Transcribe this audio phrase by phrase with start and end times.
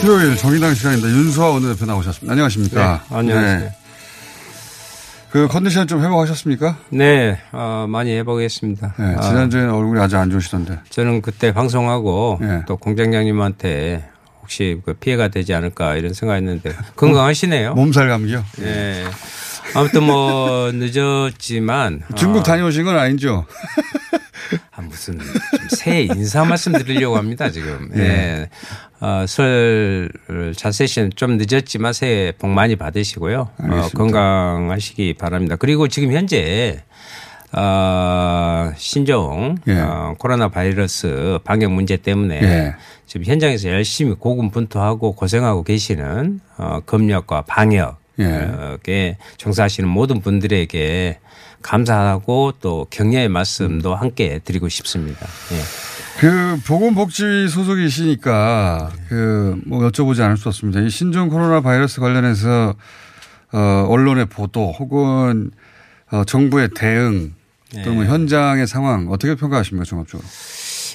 [0.00, 1.08] 수요일 정의당 시간입니다.
[1.10, 2.32] 윤수아 원내대표 나오셨습니다.
[2.32, 3.02] 안녕하십니까.
[3.10, 3.70] 네, 안녕하세요.
[5.30, 6.78] 그 컨디션 좀 회복하셨습니까?
[6.88, 8.94] 네, 어, 많이 해보겠습니다.
[8.98, 10.80] 네, 지난주에는 얼굴이 아주 안 좋으시던데.
[10.88, 12.62] 저는 그때 방송하고 네.
[12.66, 14.08] 또 공장장님한테
[14.40, 17.74] 혹시 그 피해가 되지 않을까 이런 생각했는데 건강하시네요.
[17.74, 18.42] 몸살 감기요?
[18.58, 19.04] 네.
[19.74, 23.46] 아무튼 뭐 늦었지만 중국 어, 다녀오신 건 아니죠?
[24.72, 25.28] 아, 무슨 좀
[25.68, 27.90] 새해 인사 말씀 드리려고 합니다 지금.
[27.96, 28.00] 예.
[28.00, 28.50] 예.
[29.00, 30.10] 어, 설
[30.56, 33.40] 자세시는 좀 늦었지만 새해 복 많이 받으시고요.
[33.40, 33.96] 어, 알겠습니다.
[33.96, 35.56] 건강하시기 바랍니다.
[35.56, 36.82] 그리고 지금 현재
[37.52, 39.78] 어, 신종 예.
[39.78, 42.74] 어, 코로나 바이러스 방역 문제 때문에 예.
[43.06, 48.78] 지금 현장에서 열심히 고군분투하고 고생하고 계시는 어, 검역과 방역 예.
[48.88, 51.18] 에 종사하시는 모든 분들에게
[51.62, 55.26] 감사하고 또 격려의 말씀도 함께 드리고 싶습니다.
[55.52, 55.60] 예.
[56.20, 60.80] 그 보건복지 소속이시니까 그 뭐 여쭤보지 않을 수 없습니다.
[60.80, 62.74] 이 신종 코로나 바이러스 관련해서
[63.52, 65.50] 어 언론의 보도 혹은
[66.10, 67.34] 어 정부의 대응
[67.84, 70.26] 또는 뭐 현장의 상황 어떻게 평가하십니까 종합적으로?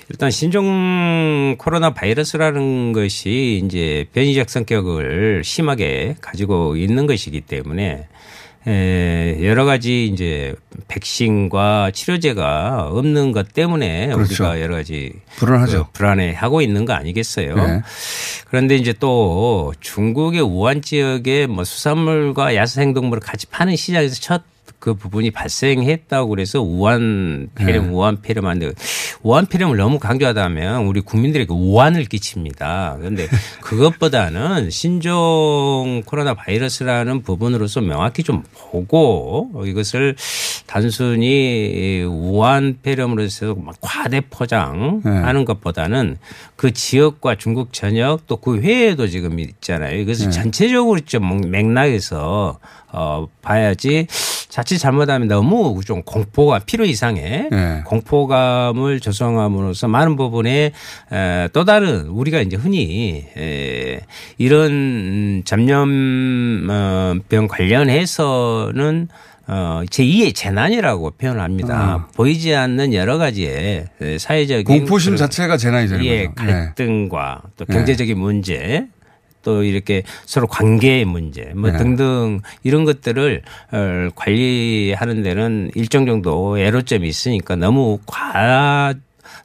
[0.09, 8.07] 일단 신종 코로나 바이러스라는 것이 이제 변이적 성격을 심하게 가지고 있는 것이기 때문에
[8.67, 10.55] 에, 여러 가지 이제
[10.87, 14.43] 백신과 치료제가 없는 것 때문에 그렇죠.
[14.43, 15.85] 우리가 여러 가지 불안하죠.
[15.85, 17.55] 그 불안해하고 있는 거 아니겠어요.
[17.55, 17.81] 네.
[18.47, 24.41] 그런데 이제 또 중국의 우한 지역에 뭐 수산물과 야생동물을 같이 파는 시장에서 첫
[24.79, 27.91] 그 부분이 발생했다고 그래서 우한 폐렴, 네.
[27.91, 28.71] 우한 폐렴한데
[29.23, 32.95] 우한 폐렴을 너무 강조하다면 우리 국민들에게 우한을 끼칩니다.
[32.99, 33.27] 그런데
[33.61, 40.15] 그것보다는 신종 코로나 바이러스라는 부분으로서 명확히 좀 보고 이것을
[40.65, 45.01] 단순히 우한 폐렴으로서 막 과대 포장하는
[45.39, 45.45] 네.
[45.45, 46.17] 것보다는
[46.55, 49.97] 그 지역과 중국 전역 또 그 외에도 지금 있잖아요.
[49.97, 50.31] 이것을 네.
[50.31, 52.59] 전체적으로 좀 맥락에서
[52.91, 54.05] 어 봐야지
[54.55, 57.81] 자칫 잘못하면 너무 좀 공포가 필요 이상의 네.
[57.85, 60.71] 공포감을 조성함으로써 많은 부분에
[61.11, 63.99] 에, 또 다른 우리가 이제 흔히 에,
[64.37, 69.09] 이런 전염병 관련해서는
[69.47, 71.75] 어, 제2의 재난이라고 표현합니다.
[71.75, 72.07] 아.
[72.15, 73.87] 보이지 않는 여러 가지의
[74.17, 76.45] 사회적인 공포심 자체가 재난이 되는 예, 거죠.
[76.45, 76.53] 네.
[76.53, 77.75] 갈등과 또 네.
[77.75, 78.87] 경제적인 문제
[79.45, 81.77] 또 이렇게 서로 관계의 문제 뭐 네.
[81.77, 88.93] 등등 이런 것들을 어, 관리하는 데는 일정 정도 애로점이 있으니까 너무 과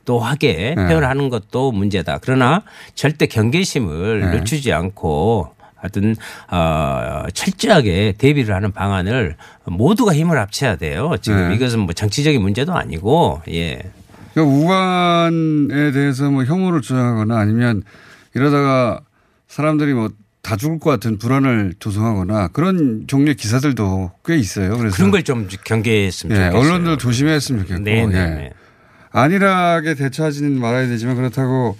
[0.07, 0.87] 도하게 네.
[0.89, 2.19] 표현하는 것도 문제다.
[2.23, 2.63] 그러나
[2.95, 4.39] 절대 경계심을 네.
[4.39, 6.17] 늦추지 않고 하여튼
[6.51, 9.37] 어 철저하게 대비를 하는 방안을
[9.67, 11.15] 모두가 힘을 합쳐야 돼요.
[11.21, 11.55] 지금 네.
[11.57, 13.83] 이것은 뭐 정치적인 문제도 아니고 예.
[14.33, 17.83] 그러니까 우한에 대해서 뭐 혐오를 조장하거나 아니면
[18.35, 19.01] 이러다가
[19.51, 20.09] 사람들이 뭐
[20.43, 24.79] 다 죽을 것 같은 불안을 조성하거나 그런 종류의 기사들도 꽤 있어요.
[24.79, 26.59] 그래서 그런 걸 좀 경계했으면 예, 좋겠어요.
[26.61, 28.27] 언론들 조심했으면 좋겠고 네, 네, 예.
[28.27, 28.51] 네.
[29.13, 31.77] 안일하게 대처하지는 말아야 되지만 그렇다고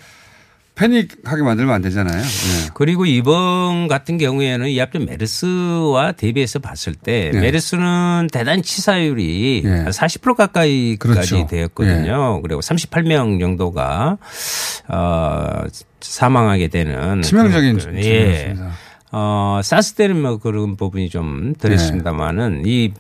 [0.81, 2.19] 패닉하게 만들면 안 되잖아요.
[2.19, 2.71] 예.
[2.73, 7.41] 그리고 이번 같은 경우에는 이 앞전 메르스와 대비해서 봤을 때 네.
[7.41, 9.85] 메르스는 대단히 치사율이 네.
[9.85, 11.47] 한40% 가까이까지 그렇죠.
[11.47, 12.41] 되었거든요.
[12.41, 14.17] 그리고 38명 정도가
[14.89, 15.63] 어
[16.01, 18.03] 사망하게 되는 치명적인 예.
[18.03, 18.71] 질병이었습니다.
[19.13, 21.59] 어, 사스 때는 뭐 그런 부분이 좀 네.
[21.59, 22.93] 덜했습니다만은 이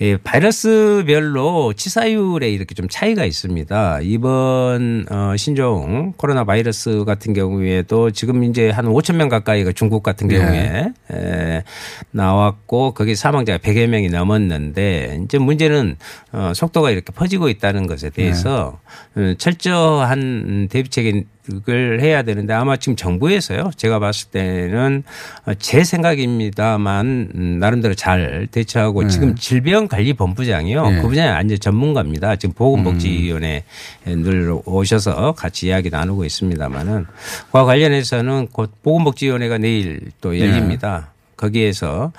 [0.00, 4.00] 예, 바이러스별로 치사율에 이렇게 좀 차이가 있습니다.
[4.02, 10.28] 이번 어, 신종 코로나 바이러스 같은 경우에도 지금 이제 한 5천 명 가까이가 중국 같은
[10.28, 10.38] 네.
[10.38, 11.64] 경우에 에,
[12.12, 15.96] 나왔고 거기 사망자가 100여 명이 넘었는데 이제 문제는
[16.32, 18.78] 어, 속도가 이렇게 퍼지고 있다는 것에 대해서
[19.14, 19.32] 네.
[19.32, 21.26] 어, 철저한 대비책
[21.68, 25.02] 을 해야 되는데 아마 지금 정부에서요 제가 봤을 때는
[25.46, 29.08] 어, 제 생각입니다만 음, 나름대로 잘 대처하고 네.
[29.08, 31.00] 지금 질병관리본부장이요 네.
[31.00, 33.64] 그 분야에 완전 전문가입니다 지금 보건복지위원회
[34.06, 34.22] 음.
[34.22, 37.06] 늘 오셔서 같이 이야기 나누고 있습니다만은
[37.50, 41.12] 그와 관련해서는 곧 보건복지위원회가 내일 또 열립니다.
[41.38, 42.12] 거기에서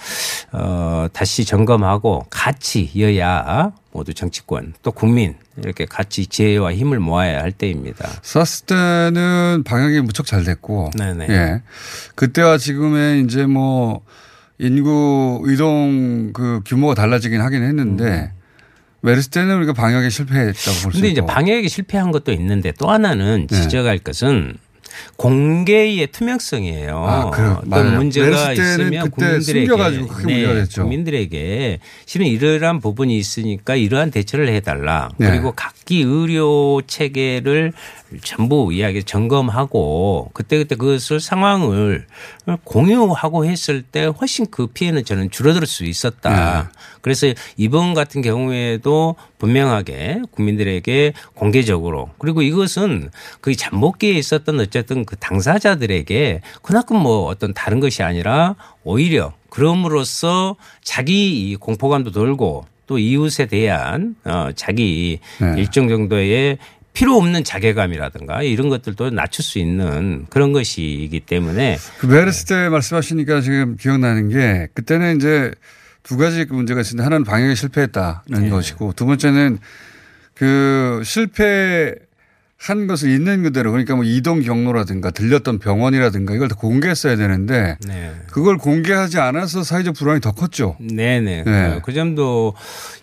[0.51, 7.51] 어 다시 점검하고 같이 여야 모두 정치권 또 국민 이렇게 같이 지혜와 힘을 모아야 할
[7.51, 8.09] 때입니다.
[8.23, 10.91] 사스 때는 방역이 무척 잘 됐고.
[10.97, 11.27] 네네.
[11.29, 11.61] 예.
[12.15, 14.01] 그때와 지금의 이제 뭐
[14.57, 18.31] 인구 이동 그 규모가 달라지긴 하긴 했는데
[19.01, 20.87] 메르스 때는 우리가 방역에 실패했다고 볼수 있고.
[20.87, 20.91] 음.
[20.91, 23.61] 근데 이제 방역에 실패한 것도 있는데 또 하나는 네.
[23.61, 24.55] 지적할 것은
[25.15, 26.97] 공개의 투명성이에요.
[26.97, 27.57] 아, 그래요.
[27.59, 27.97] 어떤 맞아요.
[27.97, 30.65] 문제가 있으면 국민들에게 네.
[30.73, 35.09] 국민들에게 실은 이러한 부분이 있으니까 이러한 대처를 해달라.
[35.17, 35.29] 네.
[35.29, 37.73] 그리고 각기 의료 체계를
[38.23, 42.07] 전부 이야기 점검하고 그때그때 그것을 상황을
[42.63, 46.63] 공유하고 했을 때 훨씬 그 피해는 저는 줄어들 수 있었다.
[46.63, 46.69] 네.
[47.01, 47.27] 그래서
[47.57, 53.11] 이번 같은 경우에도 분명하게 국민들에게 공개적으로 그리고 이것은
[53.41, 61.49] 그 잠복기에 있었던 어쨌든 그 당사자들에게 그만큼 뭐 어떤 다른 것이 아니라 오히려 그럼으로써 자기
[61.49, 65.61] 이 공포감도 돌고 또 이웃에 대한 어 자기 네.
[65.61, 66.57] 일정 정도의
[66.99, 73.39] 필요 없는 자괴감이라든가 이런 것들도 낮출 수 있는 그런 것이기 때문에 그 메르스 때 말씀하시니까
[73.39, 75.53] 지금 기억나는 게 그때는 이제
[76.03, 78.49] 두 가지 그 문제가 있었는데 하나는 방역에 실패했다는 네.
[78.49, 79.59] 것이고 두 번째는
[80.33, 81.95] 그 실패
[82.59, 88.11] 한 것을 있는 그대로 그러니까 뭐 이동 경로라든가 들렸던 병원이라든가 이걸 다 공개했어야 되는데 네.
[88.27, 90.75] 그걸 공개하지 않아서 사회적 불안이 더 컸죠.
[90.79, 91.43] 네네.
[91.45, 91.69] 네.
[91.75, 92.53] 그, 그 점도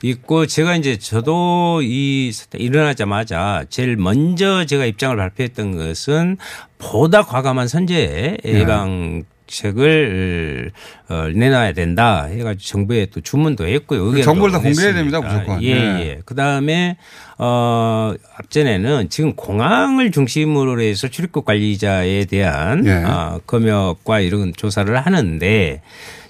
[0.03, 6.37] 있고 제가 이제 저도 이 일어나자마자 제일 먼저 제가 입장을 발표했던 것은
[6.77, 8.53] 보다 과감한 선제 네.
[8.61, 10.73] 예방 책을
[11.09, 14.01] 어, 내놔야 된다 해가지고 정부에 또 주문도 했고요.
[14.03, 14.95] 의견도 정보를 다 공개해야.
[14.95, 15.63] 됩니다, 무조건.
[15.63, 16.01] 예, 네.
[16.01, 16.19] 예.
[16.25, 16.97] 그 다음에
[17.39, 22.93] 어 앞전에는 지금 공항을 중심으로 해서 출입국 관리자에 대한 예.
[23.05, 25.83] 어, 검역과 이런 조사를 하는데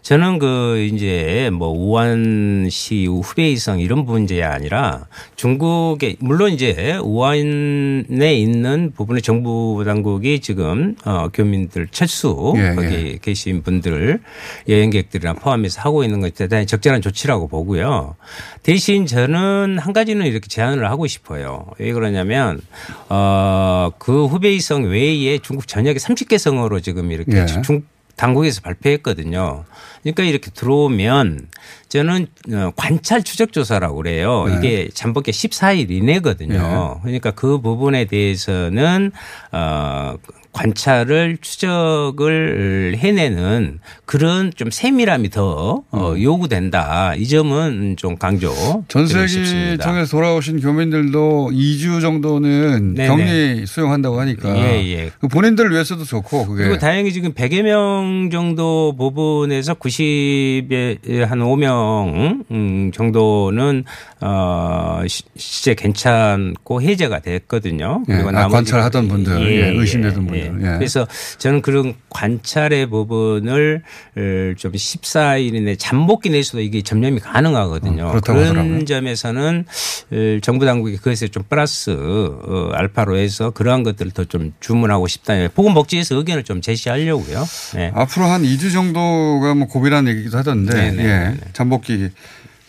[0.06, 9.20] 저는 그 이제 뭐 우한시 후베이성 이런 문제가 아니라 중국에 물론 이제 우한에 있는 부분의
[9.20, 13.18] 정부 당국이 지금 어 교민들 철수 예, 거기 예.
[13.20, 14.20] 계신 분들
[14.68, 18.14] 여행객들이나 포함해서 하고 있는 건 대단히 적절한 조치라고 보고요.
[18.62, 21.66] 대신 저는 한 가지는 이렇게 제안을 하고 싶어요.
[21.80, 22.60] 왜 그러냐면
[23.08, 27.46] 어그 후베이성 외에 중국 전역에 30개 성으로 지금 이렇게 예.
[27.62, 27.82] 중
[28.16, 29.64] 당국에서 발표했거든요.
[30.12, 31.48] 그러니까 이렇게 들어오면
[31.88, 34.46] 저는 어, 관찰 추적 조사라고 그래요.
[34.48, 34.56] 네.
[34.56, 37.00] 이게 잠복기 14일 이내거든요.
[37.02, 39.12] 그러니까 그 부분에 대해서는
[39.52, 40.16] 어
[40.56, 47.14] 관찰을 추적을 해내는 그런 좀 세밀함이 더 어, 요구된다.
[47.14, 48.48] 이 점은 좀 강조.
[48.48, 48.86] 싶습니다.
[48.88, 53.08] 전세기청에서 돌아오신 교민들도 2주 정도는 네네.
[53.08, 55.10] 격리 수용한다고 하니까 예, 예.
[55.20, 62.44] 그 본인들을 위해서도 좋고 그게 그리고 다행히 지금 100여 명 정도 부분에서 90에 한 5명
[62.50, 63.84] 음, 정도는
[64.20, 68.02] 어 시- 실제 괜찮고 해제가 됐거든요.
[68.08, 70.78] 예, 아, 관찰하던 분들, 예, 의심되던 분들, 예.
[70.78, 71.06] 그래서
[71.38, 73.82] 저는 그런 관찰의 부분을
[74.16, 74.20] 어,
[74.56, 78.06] 좀 14일 이내 잠복기 내에서도 이게 점령이 가능하거든요.
[78.06, 78.84] 어, 그렇다고 그런 하더라고요.
[78.86, 79.64] 점에서는
[80.12, 85.34] 어, 정부 당국이 그것에 좀 플러스 어, 알파로 해서 그러한 것들을 더 좀 주문하고 싶다.
[85.54, 87.44] 보건복지에서 의견을 좀 제시하려고요.
[87.76, 87.92] 네.
[87.94, 91.04] 앞으로 한 2주 정도가 뭐 고비라는 얘기기도 하던데 네네.
[91.04, 92.08] 예, 잠복기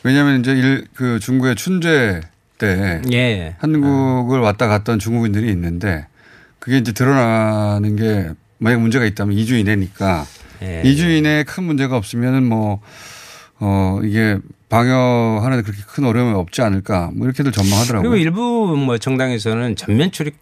[0.07, 2.21] 왜냐하면 이제 일, 그 중국의 춘제
[2.57, 3.55] 때 예.
[3.59, 6.07] 한국을 왔다 갔던 중국인들이 있는데
[6.59, 10.25] 그게 이제 드러나는 게 만약 문제가 있다면 2주 이내니까
[10.61, 10.81] 예.
[10.83, 12.81] 2주 이내에 큰 문제가 없으면은 뭐,
[13.59, 14.37] 어, 이게
[14.69, 18.09] 방어하는 데 그렇게 큰 어려움이 없지 않을까 뭐 이렇게들 전망하더라고요.
[18.09, 20.41] 그리고 일부 뭐 정당에서는 전면 출입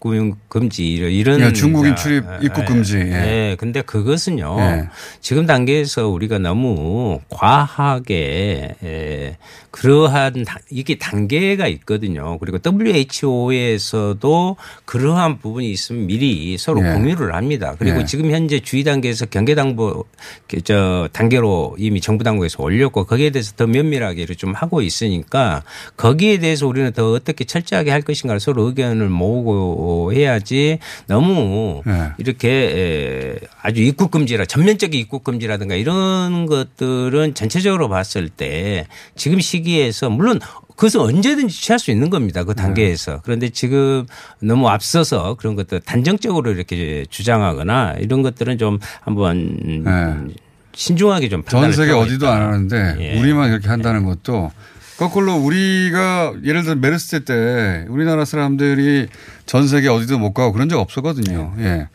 [0.49, 2.97] 금지 이런 예, 중국인 자, 출입 입국 예, 금지.
[2.97, 3.51] 예.
[3.51, 3.55] 예.
[3.59, 4.57] 근데 그것은요.
[4.59, 4.89] 예.
[5.21, 9.37] 지금 단계에서 우리가 너무 과하게 예,
[9.75, 12.37] 그러한 다- 이게 단계가 있거든요.
[12.39, 14.55] 그리고 WHO에서도
[14.85, 16.93] 그러한 부분이 있으면 미리 서로 예.
[16.93, 17.75] 공유를 합니다.
[17.77, 18.05] 그리고 예.
[18.05, 20.05] 지금 현재 주의 단계에서 경계 당부
[20.47, 25.63] 그저 단계로 이미 정부 당국에서 올렸고 거기에 대해서 더 면밀하게 좀 하고 있으니까
[25.97, 32.11] 거기에 대해서 우리는 더 어떻게 철저하게 할 것인가를 서로 의견을 모으고 해야지 너무 예.
[32.17, 39.64] 이렇게 에, 아주 입국 금지라 전면적인 입국 금지라든가 이런 것들은 전체적으로 봤을 때 지금 시기
[39.73, 40.39] 에서 물론
[40.75, 42.43] 그것은 언제든지 취할 수 있는 겁니다.
[42.43, 43.21] 그 단계에서.
[43.23, 44.05] 그런데 지금
[44.39, 50.33] 너무 앞서서 그런 것들 단정적으로 이렇게 주장하거나 이런 것들은 좀 한번 네.
[50.73, 52.35] 신중하게 좀 전 세계 어디도 있다.
[52.35, 53.19] 안 하는데 예.
[53.19, 54.51] 우리만 그렇게 한다는 것도
[54.97, 59.07] 거꾸로 우리가 예를 들어 메르스 때 우리나라 사람들이
[59.45, 61.53] 전 세계 어디도 못 가고 그런 적 없었거든요.
[61.57, 61.63] 네.
[61.65, 61.87] 예.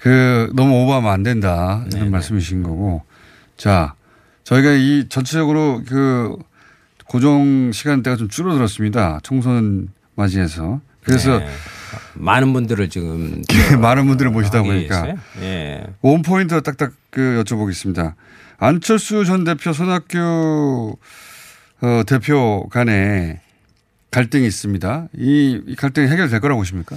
[0.00, 3.02] 그 너무 오버하면 안 된다 이런 네, 말씀이신 거고
[3.56, 3.94] 자
[4.44, 6.36] 저희가 이 전체적으로 그
[7.10, 9.18] 고정 시간대가 좀 줄어들었습니다.
[9.24, 11.48] 총선 맞이해서 그래서 네.
[12.14, 13.42] 많은 분들을 지금
[13.82, 15.16] 많은 분들을 모시다 보니까.
[15.40, 15.82] 예.
[16.02, 18.14] 원 포인트 딱딱 그 여쭤보겠습니다.
[18.58, 20.96] 안철수 전 대표, 손학규
[21.80, 23.40] 어, 대표 간에
[24.12, 25.08] 갈등이 있습니다.
[25.16, 26.94] 이, 이 갈등이 해결될 거라고 보십니까?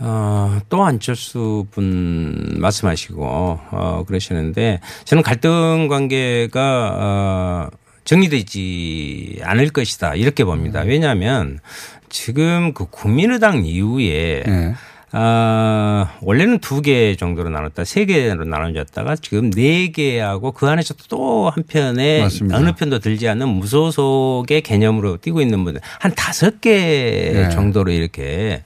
[0.00, 10.14] 어, 또 안철수 분 말씀하시고, 어, 그러시는데 저는 갈등 관계가, 어, 정리되지 않을 것이다.
[10.14, 10.80] 이렇게 봅니다.
[10.80, 11.60] 왜냐하면
[12.08, 14.74] 지금 그 국민의당 이후에 네.
[15.16, 21.50] 아, 원래는 두 개 정도로 나눴다, 세 개로 나눠졌다가 지금 네 개하고 그 안에서 또
[21.50, 22.26] 한편에.
[22.52, 27.48] 어느 편도 들지 않는 무소속의 개념으로 뛰고 있는 분들 한 다섯 개 네.
[27.50, 28.64] 정도로 이렇게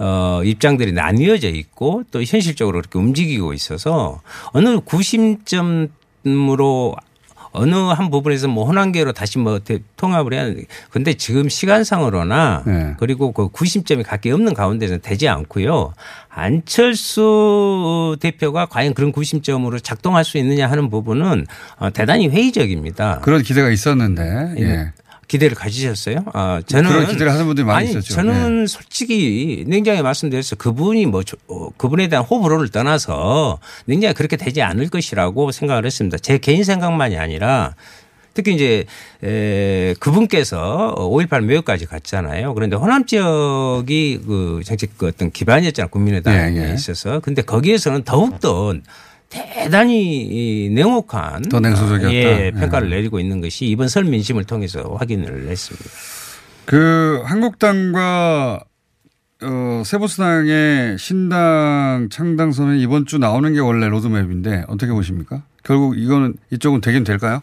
[0.00, 5.88] 어, 입장들이 나뉘어져 있고 또 현실적으로 그렇게 움직이고 있어서 어느 구심점
[6.26, 6.96] 으로
[7.56, 12.94] 어느 한 부분에서 뭐 혼란계로 다시 뭐 대- 통합을 해야 하는데 근데 지금 시간상으로나 네.
[12.98, 15.94] 그리고 그 구심점이 각기 없는 가운데서는 되지 않고요.
[16.28, 21.46] 안철수 대표가 과연 그런 구심점으로 작동할 수 있느냐 하는 부분은
[21.78, 23.20] 어, 대단히 회의적입니다.
[23.20, 24.92] 그런 기대가 있었는데, 예.
[25.28, 26.24] 기대를 가지셨어요?
[26.32, 28.12] 아, 저는 그런 기대를 하는 분들이 많이 아니, 있었죠.
[28.12, 28.14] 예.
[28.16, 34.62] 저는 솔직히 냉정하게 말씀드려서 그분이 뭐 저- 어, 그분에 대한 호불호를 떠나서 냉정하게 그렇게 되지
[34.62, 36.18] 않을 것이라고 생각을 했습니다.
[36.18, 37.74] 제 개인 생각만이 아니라
[38.34, 38.84] 특히 이제
[39.22, 42.52] 에, 그분께서 5.18 매역까지 갔잖아요.
[42.54, 45.88] 그런데 호남 지역이 그 정책 그 어떤 기반이었잖아요.
[45.90, 46.74] 국민의당에 예, 예.
[46.74, 47.20] 있어서.
[47.20, 48.74] 근데 거기에서는 더욱더
[49.28, 52.14] 대단히 이 냉혹한 더 냉소적이었다.
[52.14, 52.96] 예, 평가를 예.
[52.96, 55.90] 내리고 있는 것이 이번 설 민심을 통해서 확인을 했습니다.
[56.64, 58.64] 그 한국당과
[59.42, 65.42] 어, 세보수당의 신당 창당선은 이번 주 나오는 게 원래 로드맵인데 어떻게 보십니까?
[65.62, 67.42] 결국 이거는 이쪽은 되긴 될까요?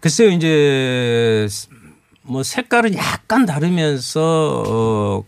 [0.00, 1.48] 글쎄요, 이제
[2.22, 5.24] 뭐 색깔은 약간 다르면서 어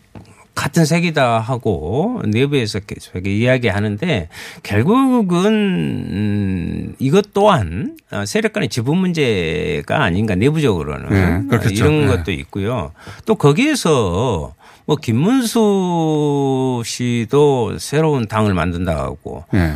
[0.57, 4.27] 같은 색이다 하고 내부에서 계속 이야기하는데
[4.63, 11.85] 결국은 음 이것 또한 어, 세력 간의 지분 문제가 아닌가 내부적으로는 네, 그렇겠죠.
[11.85, 12.07] 이런 네.
[12.07, 12.91] 것도 있고요.
[13.25, 14.55] 또 거기에서
[14.87, 19.75] 뭐 김문수 씨도 새로운 당을 만든다고 예.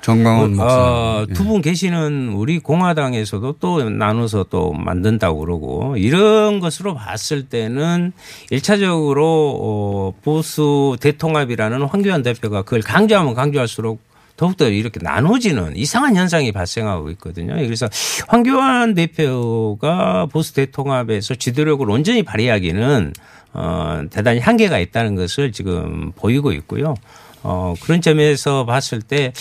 [0.00, 0.64] 정광훈 목사.
[0.64, 1.32] 어, 예.
[1.32, 8.12] 두분 계시는 우리 공화당에서도 또 나눠서 또 만든다고 그러고 이런 것으로 봤을 때는
[8.50, 14.00] 일차적으로 어, 보수 대통합이라는 황교안 대표가 그걸 강조하면 강조할수록
[14.36, 17.54] 더욱더 이렇게 나눠지는 이상한 현상이 발생하고 있거든요.
[17.54, 17.88] 그래서
[18.28, 23.12] 황교안 대표가 보수 대통합에서 지도력을 온전히 발휘하기는
[23.52, 26.94] 어, 대단히 한계가 있다는 것을 지금 보이고 있고요.
[27.42, 29.32] 어, 그런 점에서 봤을 때,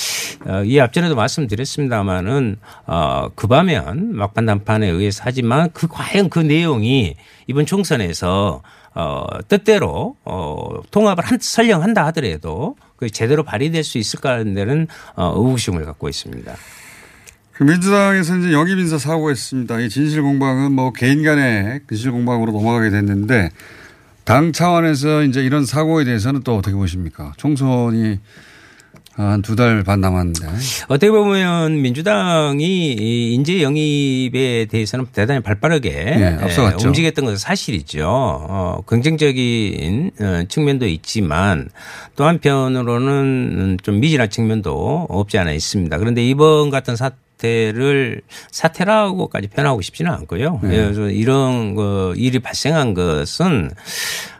[0.45, 7.15] 어, 이 앞전에도 말씀드렸습니다마는, 어, 급하면 막판 단판에 의해서 하지만 그 과연 그 내용이
[7.47, 8.61] 이번 총선에서
[8.97, 14.87] 어, 뜻대로 어, 통합을 한, 설령 한다 하더라도 그 제대로 발휘될 수 있을까 하는 데는
[15.15, 16.51] 어, 의구심을 갖고 있습니다.
[17.51, 19.79] 그 민주당에서 이제 영입 인사 사고가 있습니다.
[19.81, 23.51] 이 진실 공방은 뭐 개인 간의 진실 공방으로 넘어가게 됐는데
[24.27, 27.31] 당 차원에서 이제 이런 사고에 대해서는 또 어떻게 보십니까?
[27.37, 28.19] 총선이
[29.15, 30.45] 한 두 달 반 남았는데.
[30.89, 36.77] 어떻게 보면 민주당이 이 인재 영입에 대해서는 대단히 발빠르게 예, 앞서갔죠.
[36.83, 38.05] 예, 움직였던 것은 사실이죠.
[38.05, 41.69] 어, 긍정적인 어, 측면도 있지만
[42.15, 45.97] 또 한편으로는 좀 미진한 측면도 없지 않아 있습니다.
[45.97, 47.09] 그런데 이번 같은 사
[47.47, 50.59] 사태를 사태라고까지 표현하고 싶지는 않고요.
[50.63, 50.69] 네.
[50.69, 53.71] 그래서 이런 거 일이 발생한 것은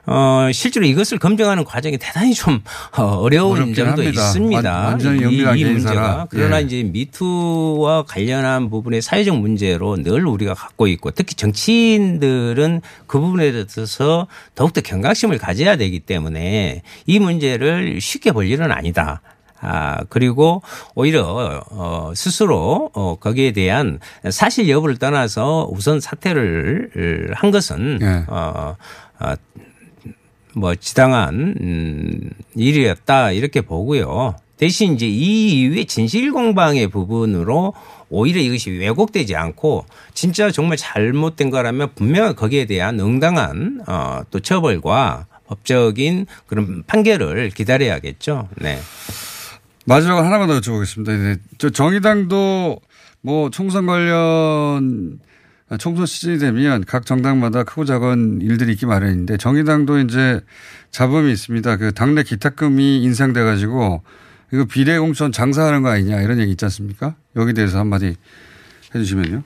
[0.10, 2.62] 어 실제로 이것을 검증하는 과정이 대단히 좀
[2.98, 4.10] 어, 어려운 점도 합니다.
[4.10, 4.72] 있습니다.
[4.74, 5.66] 완- 완전히 이- 이.
[5.66, 6.66] 문제가 그러나 예.
[6.66, 14.28] 이제 미투와 관련한 부분의 사회적 문제로 늘 우리가 갖고 있고 특히 정치인들은 그 부분에 대해서
[14.56, 19.22] 더욱더 경각심을 가져야 되기 때문에 이 문제를 쉽게 볼 일은 아니다.
[19.60, 20.62] 아, 그리고
[20.96, 24.00] 오히려, 어, 스스로, 어, 거기에 대한
[24.30, 28.26] 사실 여부를 떠나서 우선 사퇴를 한 것은, 예.
[28.28, 28.76] 어,
[29.20, 29.34] 어,
[30.58, 34.36] 뭐 지당한 음, 일이었다 이렇게 보고요.
[34.58, 37.74] 대신 이제 이 이후에 진실 공방의 부분으로
[38.10, 45.28] 오히려 이것이 왜곡되지 않고 진짜 정말 잘못된 거라면 분명 거기에 대한 응당한 어, 또 처벌과
[45.48, 48.50] 법적인 그런 판결을 기다려야겠죠.
[48.56, 48.80] 네.
[49.88, 51.40] 마지막으로 하나만 더 여쭤보겠습니다.
[51.58, 52.80] 저 정의당도
[53.22, 55.20] 뭐 총선 관련
[55.80, 60.42] 총선 시즌이 되면 각 정당마다 크고 작은 일들이 있기 마련인데 정의당도 이제
[60.92, 61.78] 잡음이 있습니다.
[61.78, 64.04] 그 당내 기탁금이 인상돼 가지고
[64.52, 67.16] 이거 비례공천 장사하는 거 아니냐 이런 얘기 있지 않습니까?
[67.38, 68.16] 여기 대해서 한마디
[68.94, 69.44] 해주시면요.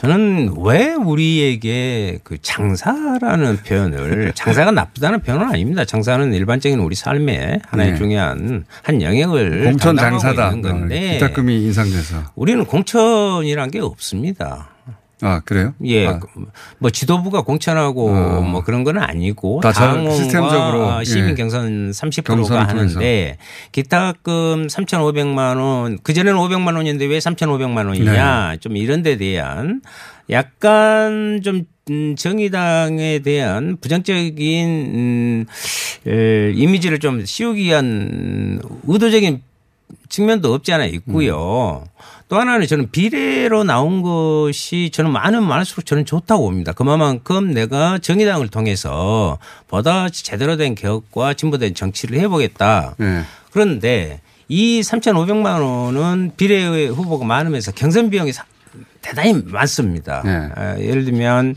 [0.00, 5.84] 저는 왜 우리에게 그 장사라는 표현을 장사가 나쁘다는 표현은 아닙니다.
[5.84, 7.96] 장사는 일반적인 우리 삶의 하나의 네.
[7.96, 10.50] 중요한 한 영역을 공천 장사다.
[10.50, 12.24] 있는 건데 기탁금이 인상돼서.
[12.34, 14.71] 우리는 공천이란 게 없습니다.
[15.24, 15.72] 아 그래요?
[15.84, 16.18] 예, 아,
[16.78, 18.40] 뭐 지도부가 공천하고 어.
[18.40, 21.34] 뭐 그런 건 아니고 다 잘- 당원과 시스템적으로, 시민 예.
[21.34, 22.98] 경선 30%가 경선을 통해서.
[22.98, 23.38] 하는데
[23.70, 28.58] 기타금 3,500만 원 그 전에는 500만 원이었는데 왜 3,500만 원이냐 네.
[28.58, 29.80] 좀 이런 데 대한
[30.30, 35.44] 약간 좀 음, 정의당에 대한 부정적인 음,
[36.06, 39.42] 에, 이미지를 좀 씌우기 위한 의도적인
[40.08, 41.84] 측면도 없지 않아 있고요.
[42.32, 46.72] 또 하나는 저는 비례로 나온 것이 저는 많은 많을수록 저는 좋다고 봅니다.
[46.72, 49.36] 그만큼 내가 정의당을 통해서
[49.68, 52.94] 보다 제대로 된 개혁과 진보된 정치를 해보겠다.
[52.96, 53.24] 네.
[53.50, 58.46] 그런데 이 3,500만 원은 비례 후보가 많으면서 경선 비용이 사-
[59.02, 60.22] 대단히 많습니다.
[60.24, 60.48] 네.
[60.54, 61.54] 아, 예를 들면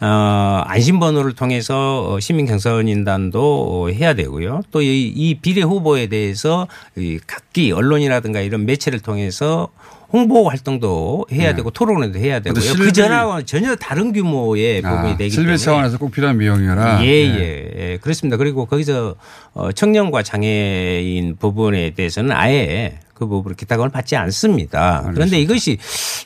[0.00, 4.62] 어, 안심번호를 통해서 어, 시민 경선인단도 어, 해야 되고요.
[4.72, 9.68] 또이 이 비례 후보에 대해서 이 각기 언론이라든가 이런 매체를 통해서
[10.12, 11.56] 홍보 활동도 해야 네.
[11.56, 12.60] 되고 토론회도 해야 되고요.
[12.62, 17.04] 실비- 그 전하고는 전혀 다른 규모의 부분이 아, 되기 실비 때문에 차원에서 꼭 필요한 비용이라.
[17.04, 17.38] 예, 네.
[17.38, 17.98] 예, 예.
[17.98, 18.36] 그렇습니다.
[18.38, 19.16] 그리고 거기서
[19.52, 25.10] 어, 청년과 장애인 부분에 대해서는 아예 그 부분을 기탁금을 받지 않습니다.
[25.12, 25.76] 그런데 이것이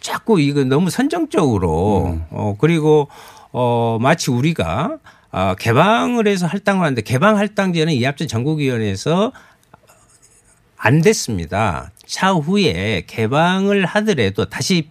[0.00, 2.24] 자꾸 이거 너무 선정적으로 음.
[2.30, 3.09] 어, 그리고
[3.50, 4.98] 어, 마치 우리가
[5.33, 9.33] 아, 개방을 해서 할당을 하는데 개방 할당제는 이합전 전국위원회에서
[10.76, 11.90] 안 됐습니다.
[12.06, 14.88] 차후에 개방을 하더라도 다시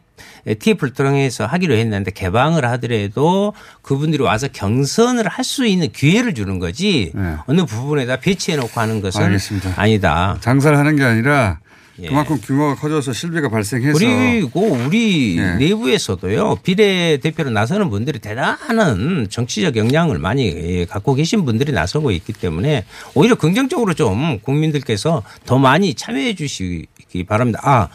[0.60, 7.12] TF를 통해서 하기로 했는데 개방을 하더라도 그분들이 와서 경선을 할 수 있는 기회를 주는 거지
[7.15, 7.36] 네.
[7.47, 9.74] 어느 부분에다 배치해 놓고 하는 것은 알겠습니다.
[9.76, 10.38] 아니다.
[10.39, 11.60] 장사를 하는 게 아니라
[12.00, 12.08] 예.
[12.08, 15.56] 그만큼 규모가 커져서 실비가 발생해서 그리고 우리 네.
[15.58, 22.34] 내부에서도요 비례 대표로 나서는 분들이 대단한 정치적 역량을 많이 예, 갖고 계신 분들이 나서고 있기
[22.34, 27.60] 때문에 오히려 긍정적으로 좀 국민들께서 더 많이 참여해 주시 기 바랍니다.
[27.63, 27.89] 아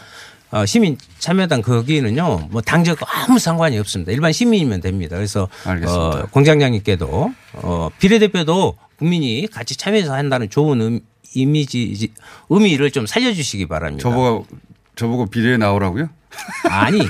[0.50, 4.12] 어, 시민 참여당 거기는요 뭐 당적 아무 상관이 없습니다.
[4.12, 5.16] 일반 시민이면 됩니다.
[5.16, 6.06] 그래서 알겠습니다.
[6.06, 11.00] 어, 공장장님께도 어, 비례대표도 국민이 같이 참여해서 한다는 좋은 음,
[11.34, 12.10] 이미지
[12.48, 14.02] 의미를 좀 살려주시기 바랍니다.
[14.02, 14.46] 저보고
[14.94, 16.08] 저보고 비례에 나오라고요?
[16.70, 17.00] 아니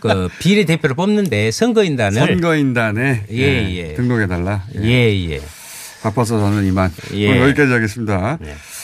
[0.00, 3.36] 그 비례 대표를 뽑는데 선거인단을 선거인단에 예,
[3.74, 3.94] 예.
[3.94, 4.64] 등록해 달라.
[4.80, 5.40] 예예
[6.02, 7.40] 바빠서 저는 이만 예.
[7.40, 8.38] 여기까지 하겠습니다.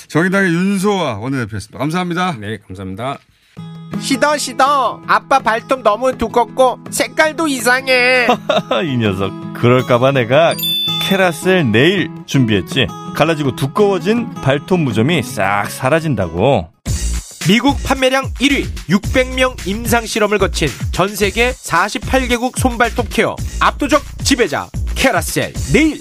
[0.09, 1.79] 정의당의 윤소아 원내대표였습니다.
[1.79, 2.37] 감사합니다.
[2.39, 3.19] 네 감사합니다.
[4.01, 8.27] 시더 시더 아빠 발톱 너무 두껍고 색깔도 이상해
[8.85, 10.55] 이 녀석 그럴까봐 내가
[11.03, 16.69] 캐라셀 네일 준비했지 갈라지고 두꺼워진 발톱 무좀이 싹 사라진다고
[17.49, 25.53] 미국 판매량 1위 600명 임상 실험을 거친 전 세계 48개국 손발톱 케어 압도적 지배자 캐라셀
[25.73, 26.01] 네일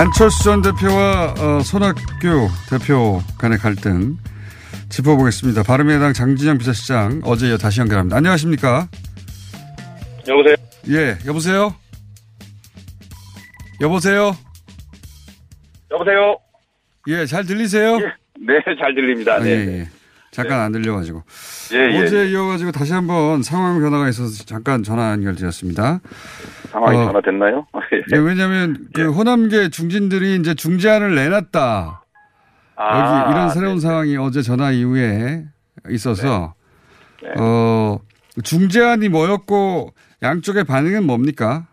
[0.00, 4.16] 안철수 전 대표와 어, 손학규 대표 간의 갈등
[4.88, 5.62] 짚어보겠습니다.
[5.62, 8.16] 바른미래당 장진영 비서실장 어제 이어 다시 연결합니다.
[8.16, 8.88] 안녕하십니까?
[10.26, 10.56] 여보세요?
[10.88, 11.74] 예, 여보세요?
[13.82, 14.34] 여보세요?
[15.90, 16.38] 여보세요?
[17.08, 17.98] 예, 잘 들리세요?
[17.98, 19.34] 네, 잘 들립니다.
[19.34, 19.50] 아, 네.
[19.50, 19.88] 예, 예.
[20.30, 21.22] 잠깐 안 들려가지고.
[21.72, 22.02] 예, 예.
[22.02, 26.00] 어제 이어가지고 다시 한번 상황 변화가 있어서 잠깐 전화 연결드렸습니다.
[26.70, 27.66] 상황이 어, 변화됐나요?
[28.14, 32.04] 예, 왜냐하면 그 호남계 중진들이 이제 중재안을 내놨다.
[32.76, 35.44] 아, 여기 이런 새로운 상황이 어제 전화 이후에
[35.90, 36.54] 있어서
[37.22, 37.28] 네.
[37.38, 37.98] 어
[38.42, 41.66] 중재안이 뭐였고 양쪽의 반응은 뭡니까?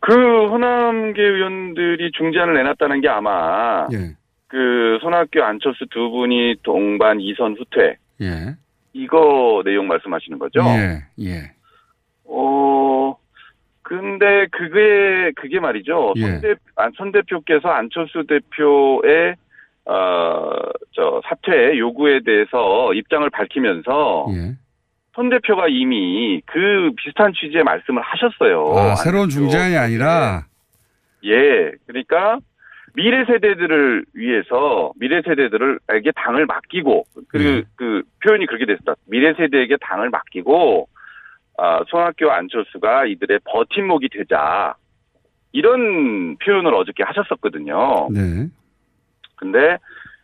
[0.00, 4.16] 그 호남계 의원들이 중재안을 내놨다는 게 아마 예,
[4.52, 8.54] 그 손학규 안철수 두 분이 동반 이선 후퇴 예,
[8.92, 10.60] 이거 내용 말씀하시는 거죠?
[10.60, 11.52] 예, 예,
[12.26, 13.16] 어
[13.80, 16.12] 근데 그게 그게 말이죠.
[16.16, 16.20] 예.
[16.20, 19.36] 손, 대, 아, 손 대표께서 안철수 대표의
[19.86, 24.54] 어저 사퇴 요구에 대해서 입장을 밝히면서 예.
[25.14, 28.74] 손 대표가 이미 그 비슷한 취지의 말씀을 하셨어요.
[28.76, 30.44] 아, 새로운 중재안이 아니라
[31.24, 31.72] 예.
[31.86, 32.38] 그러니까
[32.94, 37.62] 미래 세대들을 위해서 미래 세대들에게 당을 맡기고 그리고 예.
[37.76, 38.94] 그 표현이 그렇게 됐다.
[39.06, 40.88] 미래 세대에게 당을 맡기고
[41.58, 44.74] 아, 손학규 안철수가 이들의 버팀목이 되자
[45.52, 48.08] 이런 표현을 어저께 하셨었거든요.
[48.10, 48.48] 네,
[49.36, 49.78] 근데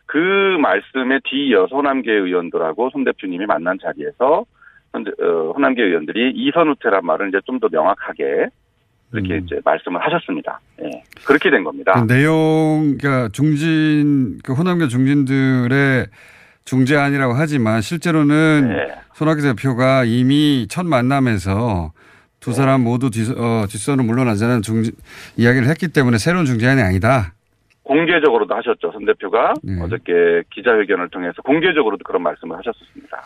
[0.05, 4.45] 그 말씀에 뒤이어서 호남계 의원들하고 손 대표님이 만난 자리에서
[4.91, 8.47] 현재, 어, 호남계 의원들이 이선 후퇴란 말을 이제 좀 더 명확하게
[9.13, 9.45] 이렇게 음.
[9.45, 10.59] 이제 말씀을 하셨습니다.
[10.83, 11.03] 예.
[11.25, 11.93] 그렇게 된 겁니다.
[11.93, 16.07] 그 내용, 그러니까 중진, 그 호남계 중진들의
[16.65, 18.95] 중재안이라고 하지만 실제로는 네.
[19.13, 21.91] 손학규 대표가 이미 첫 만남에서
[22.39, 24.83] 두 사람 모두 뒷, 어, 뒷선을 물러나자는 중,
[25.37, 27.33] 이야기를 했기 때문에 새로운 중재안이 아니다.
[27.83, 28.91] 공개적으로도 하셨죠.
[28.91, 29.81] 손 대표가 네.
[29.81, 33.23] 어저께 기자회견을 통해서 공개적으로도 그런 말씀을 하셨습니다.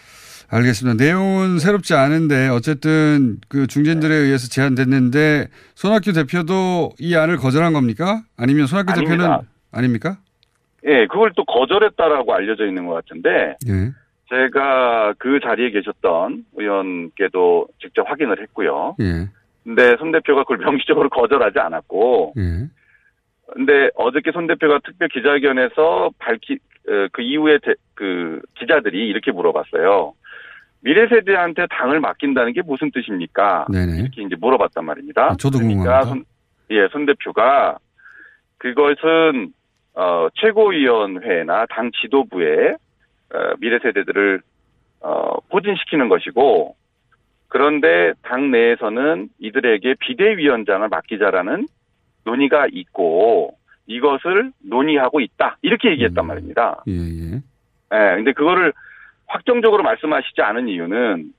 [0.57, 1.03] 알겠습니다.
[1.03, 8.21] 내용은 새롭지 않은데 어쨌든 그 중진들에 의해서 제안됐는데 손학규 대표도 이 안을 거절한 겁니까?
[8.37, 9.15] 아니면 손학규 아닙니다.
[9.17, 9.39] 대표는
[9.71, 10.17] 아닙니까?
[10.85, 13.91] 예, 그걸 또 거절했다라고 알려져 있는 것 같은데 예.
[14.29, 18.95] 제가 그 자리에 계셨던 의원께도 직접 확인을 했고요.
[19.01, 19.29] 예.
[19.63, 22.67] 근데 손 대표가 그걸 명시적으로 거절하지 않았고 예.
[23.53, 26.57] 근데 어저께 손 대표가 특별 기자회견에서 밝히
[26.89, 30.13] 어, 그 이후에 대- 그 기자들이 이렇게 물어봤어요.
[30.83, 33.65] 미래 세대한테 당을 맡긴다는 게 무슨 뜻입니까?
[33.71, 33.99] 네네.
[34.01, 35.31] 이렇게 이제 물어봤단 말입니다.
[35.31, 36.05] 아, 저도 그러니까 궁금합니다.
[36.09, 36.25] 손,
[36.71, 37.77] 예, 손 대표가
[38.57, 39.53] 그것은
[39.95, 42.71] 어, 최고위원회나 당 지도부에
[43.33, 44.41] 어, 미래 세대들을
[45.01, 46.75] 어, 포진시키는 것이고
[47.47, 51.67] 그런데 당 내에서는 이들에게 비대위원장을 맡기자라는
[52.25, 56.27] 논의가 있고 이것을 논의하고 있다 이렇게 얘기했단 음.
[56.27, 56.83] 말입니다.
[56.87, 57.35] 예, 예.
[57.35, 58.73] 예, 근데 그거를
[59.33, 61.33] 확정적으로 말씀하시지 않은 이유는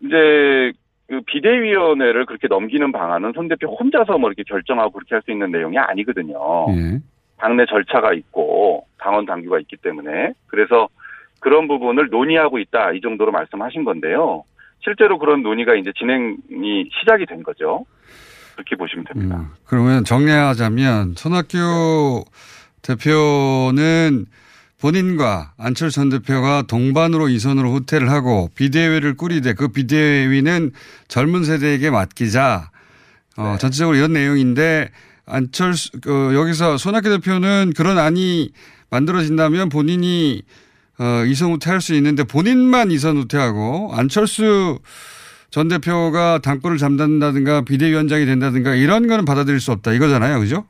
[0.00, 0.72] 이제
[1.08, 5.50] 그 비대위원회를 그렇게 넘기는 방안은 손 대표 혼자서 뭐 이렇게 결정하고 그렇게 할 수 있는
[5.50, 6.36] 내용이 아니거든요.
[6.70, 6.98] 예.
[7.38, 10.88] 당내 절차가 있고 당원 당규가 있기 때문에 그래서
[11.40, 14.44] 그런 부분을 논의하고 있다 이 정도로 말씀하신 건데요.
[14.80, 17.84] 실제로 그런 논의가 이제 진행이 시작이 된 거죠.
[18.54, 19.36] 그렇게 보시면 됩니다.
[19.36, 22.24] 음, 그러면 정리하자면 손학규
[22.82, 24.26] 대표는
[24.80, 30.72] 본인과 안철수 전 대표가 동반으로 이선으로 후퇴를 하고 비대위를 꾸리되 그 비대위는
[31.08, 32.70] 젊은 세대에게 맡기자.
[33.36, 33.58] 어, 네.
[33.58, 34.90] 전체적으로 이런 내용인데
[35.26, 38.52] 안철수 그 여기서 손학규 대표는 그런 안이
[38.90, 40.42] 만들어진다면 본인이
[40.98, 44.78] 어, 이선 후퇴할 수 있는데 본인만 이선 후퇴하고 안철수
[45.50, 50.38] 전 대표가 당권을 잡는다든가 비대위원장이 된다든가 이런 거는 받아들일 수 없다 이거잖아요.
[50.38, 50.66] 그죠?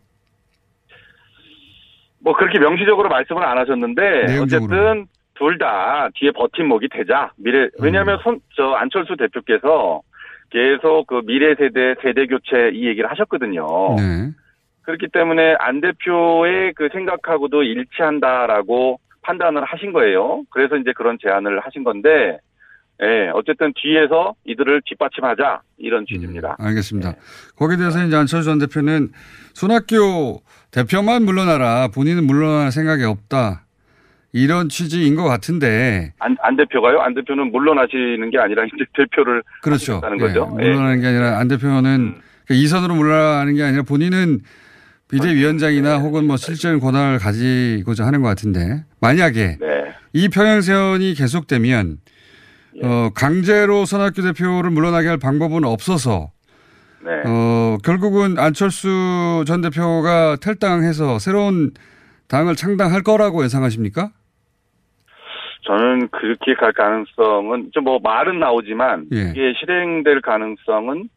[2.20, 4.74] 뭐 그렇게 명시적으로 말씀을 안 하셨는데 내용적으로.
[4.76, 10.00] 어쨌든 둘 다 뒤에 버팀목이 되자 미래 왜냐하면 손 저 안철수 대표께서
[10.50, 13.64] 계속 그 미래 세대 세대 교체 이 얘기를 하셨거든요.
[13.96, 14.30] 네.
[14.82, 20.42] 그렇기 때문에 안 대표의 그 생각하고도 일치한다라고 판단을 하신 거예요.
[20.50, 22.38] 그래서 이제 그런 제안을 하신 건데,
[23.02, 26.56] 예, 어쨌든 뒤에서 이들을 뒷받침하자 이런 취지입니다.
[26.58, 27.12] 음, 알겠습니다.
[27.56, 29.10] 거기에 대해서 이제 안철수 전 대표는
[29.52, 33.64] 손학규 대표만 물러나라 본인은 물러날 생각이 없다.
[34.32, 37.00] 이런 취지인 것 같은데 안, 안 대표가요?
[37.00, 40.02] 안 대표는 물러나시는 게 아니라 이제 대표를 그렇죠.
[40.04, 40.54] 예, 거죠.
[40.60, 40.64] 예.
[40.64, 44.40] 물러나는 게 아니라 안 대표는 그 이선으로 물러나는 게 아니라 본인은
[45.10, 49.66] 비대위원장이나 혹은 뭐 실질적인 권한을 가지고자 하는 것 같은데 만약에 네.
[50.12, 51.98] 이 평행선이 계속되면
[52.82, 52.86] 예.
[52.86, 56.30] 어, 강제로 손학규 대표를 물러나게 할 방법은 없어서
[57.08, 57.22] 네.
[57.26, 61.70] 어, 결국은 안철수 전 대표가 탈당해서 새로운
[62.28, 64.10] 당을 창당할 거라고 예상하십니까?
[65.64, 69.30] 저는 그렇게 갈 가능성은 좀 뭐 말은 나오지만 예.
[69.30, 71.08] 이게 실행될 가능성은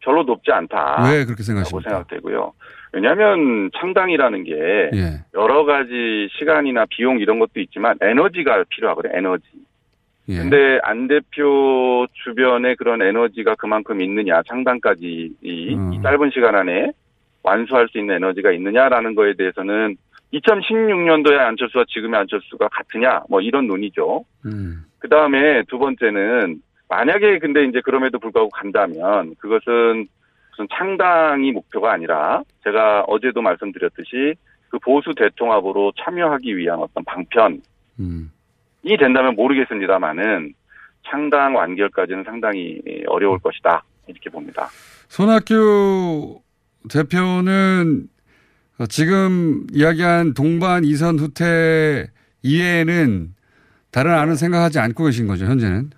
[0.00, 1.08] 별로 높지 않다.
[1.10, 1.90] 왜 그렇게 생각하십니까?
[1.90, 2.52] 생각되고요.
[2.92, 4.52] 왜냐하면 창당이라는 게
[4.94, 5.24] 예.
[5.34, 9.12] 여러 가지 시간이나 비용 이런 것도 있지만 에너지가 필요하거든요.
[9.16, 9.44] 에너지.
[10.28, 10.38] 예.
[10.38, 15.92] 근데 안 대표 주변에 그런 에너지가 그만큼 있느냐, 창당까지 이, 음.
[15.92, 16.90] 이 짧은 시간 안에
[17.42, 19.96] 완수할 수 있는 에너지가 있느냐라는 거에 대해서는
[20.32, 24.24] 2016년도에 안철수와 지금의 안철수가 같으냐, 뭐 이런 논의죠.
[24.44, 24.84] 음.
[24.98, 30.06] 그 다음에 두 번째는 만약에 근데 이제 그럼에도 불구하고 간다면 그것은
[30.50, 34.34] 무슨 창당이 목표가 아니라 제가 어제도 말씀드렸듯이
[34.68, 37.60] 그 보수 대통합으로 참여하기 위한 어떤 방편
[38.00, 38.30] 음.
[38.86, 40.54] 이 된다면 모르겠습니다만은
[41.04, 44.68] 창당 완결까지는 상당히 어려울 것이다 이렇게 봅니다.
[45.08, 46.40] 손학규
[46.90, 48.06] 대표는
[48.88, 52.06] 지금 이야기한 동반 이선 후퇴
[52.42, 53.34] 이외에는
[53.90, 55.90] 다른 아는 생각하지 않고 계신 거죠 현재는.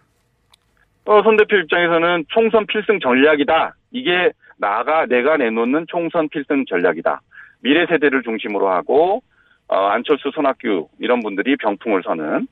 [1.05, 3.74] 어, 손 대표 입장에서는 총선 필승 전략이다.
[3.90, 7.20] 이게 나가 내가 내놓는 총선 필승 전략이다.
[7.61, 9.22] 미래 세대를 중심으로 하고
[9.66, 12.46] 어, 안철수, 손학규 이런 분들이 병풍을 서는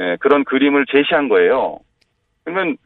[0.00, 1.78] 예, 그런 그림을 제시한 거예요.
[2.44, 2.76] 그러면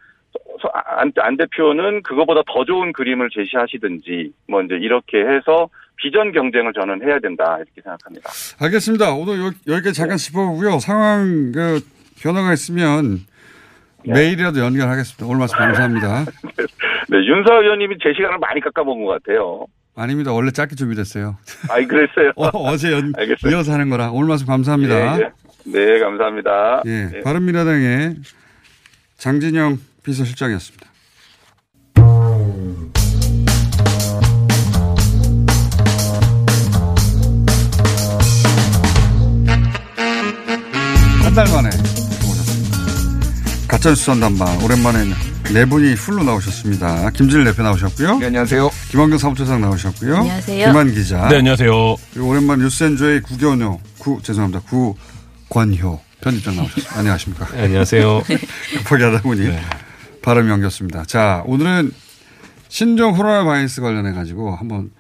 [0.61, 6.73] 소- 안, 안 대표는 그거보다 더 좋은 그림을 제시하시든지 뭐 이제 이렇게 해서 비전 경쟁을
[6.75, 8.31] 저는 해야 된다 이렇게 생각합니다.
[8.61, 9.13] 알겠습니다.
[9.15, 10.79] 오늘 여- 여기까지 잠깐 짚어보고요.
[10.81, 11.81] 상황 그
[12.23, 13.19] 변화가 있으면
[14.07, 15.27] 매일이라도 연결하겠습니다.
[15.27, 16.25] 오늘 말씀 감사합니다.
[17.11, 19.67] 네, 윤서 의원님이 제 시간을 많이 깎아먹은 것 같아요.
[19.97, 20.33] 아닙니다.
[20.33, 21.37] 원래 짧게 준비됐어요.
[21.71, 22.31] 아이 그랬어요.
[22.37, 23.51] 어, 제 연, 알겠어요.
[23.53, 25.19] 이어서 하는 거라 오늘 말씀 감사합니다.
[25.19, 25.31] 예, 예.
[25.73, 26.83] 네, 감사합니다.
[26.87, 27.21] 예, 예.
[27.23, 28.17] 바른미래당의
[29.19, 30.87] 장진영 비서실장이었습니다.
[41.23, 42.79] 한 달 만에 오셨습니다.
[43.69, 45.05] 가짜뉴스 전담방 오랜만에
[45.53, 47.11] 네 분이 풀로 나오셨습니다.
[47.11, 48.19] 김진일 대표 나오셨고요.
[48.19, 48.71] 네, 안녕하세요.
[48.91, 50.17] 김한경 사무처장 나오셨고요.
[50.17, 50.67] 안녕하세요.
[50.67, 51.29] 김한 기자.
[51.29, 51.97] 네, 안녕하세요.
[52.21, 54.61] 오랜만 뉴스엔조의 구견효, 구, 죄송합니다.
[54.69, 54.95] 구
[55.51, 56.99] 권효 편집장 나오셨습니다.
[56.99, 57.47] 안녕하십니까.
[57.53, 58.23] 네, 안녕하세요.
[58.79, 59.51] 급하게 하다 보니
[60.23, 61.05] 발음이 엉겼습니다.
[61.05, 61.93] 자, 오늘은
[62.69, 64.91] 신종 코로나 바이러스 관련해 가지고 한번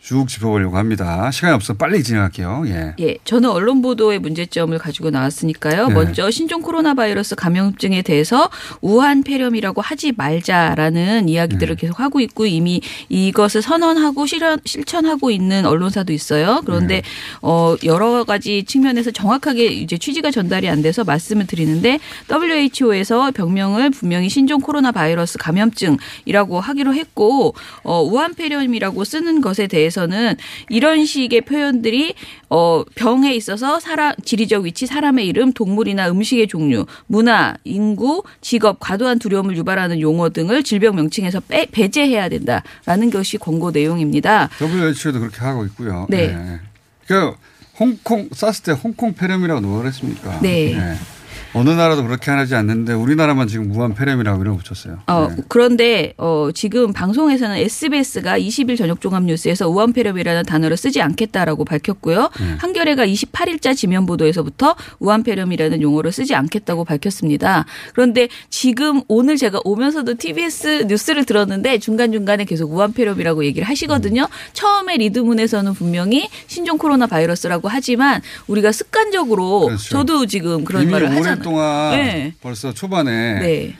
[0.00, 1.28] 쭉 짚어보려고 합니다.
[1.32, 2.62] 시간이 없어 빨리 진행할게요.
[2.66, 2.94] 예.
[3.00, 5.88] 예, 저는 언론 보도의 문제점을 가지고 나왔으니까요.
[5.88, 5.94] 네.
[5.94, 8.48] 먼저 신종 코로나 바이러스 감염증에 대해서
[8.80, 11.80] 우한 폐렴이라고 하지 말자라는 이야기들을 네.
[11.80, 16.62] 계속 하고 있고 이미 이것을 선언하고 실현, 실천하고 있는 언론사도 있어요.
[16.64, 17.02] 그런데 네.
[17.42, 21.98] 어 여러 가지 측면에서 정확하게 이제 취지가 전달이 안 돼서 말씀을 드리는데
[22.30, 29.87] WHO에서 병명을 분명히 신종 코로나 바이러스 감염증이라고 하기로 했고 어 우한 폐렴이라고 쓰는 것에 대해
[29.90, 30.36] 서는
[30.68, 32.14] 이런 식의 표현들이
[32.50, 39.18] 어 병에 있어서 사람 지리적 위치, 사람의 이름, 동물이나 음식의 종류, 문화, 인구, 직업, 과도한
[39.18, 44.48] 두려움을 유발하는 용어 등을 질병 명칭에서 빼, 배제해야 된다라는 것이 권고 내용입니다.
[44.60, 46.06] WHO도 그렇게 하고 있고요.
[46.08, 46.34] 네.
[46.34, 46.60] 예.
[47.06, 47.32] 그
[47.78, 50.40] 홍콩 사스 때 홍콩 폐렴이라고 누가 그랬습니까?
[50.40, 50.74] 네.
[50.74, 51.17] 예.
[51.54, 54.98] 어느 나라도 그렇게 하지 않는데 우리나라만 지금 무한 폐렴이라고 이름 붙였어요.
[55.06, 61.64] 어, 그런데 어, 지금 방송에서는 SBS가 20일 저녁 종합 뉴스에서 우한 폐렴이라는 단어를 쓰지 않겠다라고
[61.64, 62.30] 밝혔고요.
[62.40, 62.54] 네.
[62.58, 67.64] 한겨레가 28일자 지면 보도에서부터 우한 폐렴이라는 용어를 쓰지 않겠다고 밝혔습니다.
[67.94, 74.28] 그런데 지금 오늘 제가 오면서도 TBS 뉴스를 들었는데 중간중간에 계속 우한 폐렴이라고 얘기를 하시거든요.
[74.52, 79.88] 처음에 리드문에서는 분명히 신종 코로나 바이러스라고 하지만 우리가 습관적으로 그렇죠.
[79.88, 81.37] 저도 지금 그런 말을 하잖아요.
[81.38, 82.32] 오랫동안 네.
[82.40, 83.76] 벌써 초반에 네.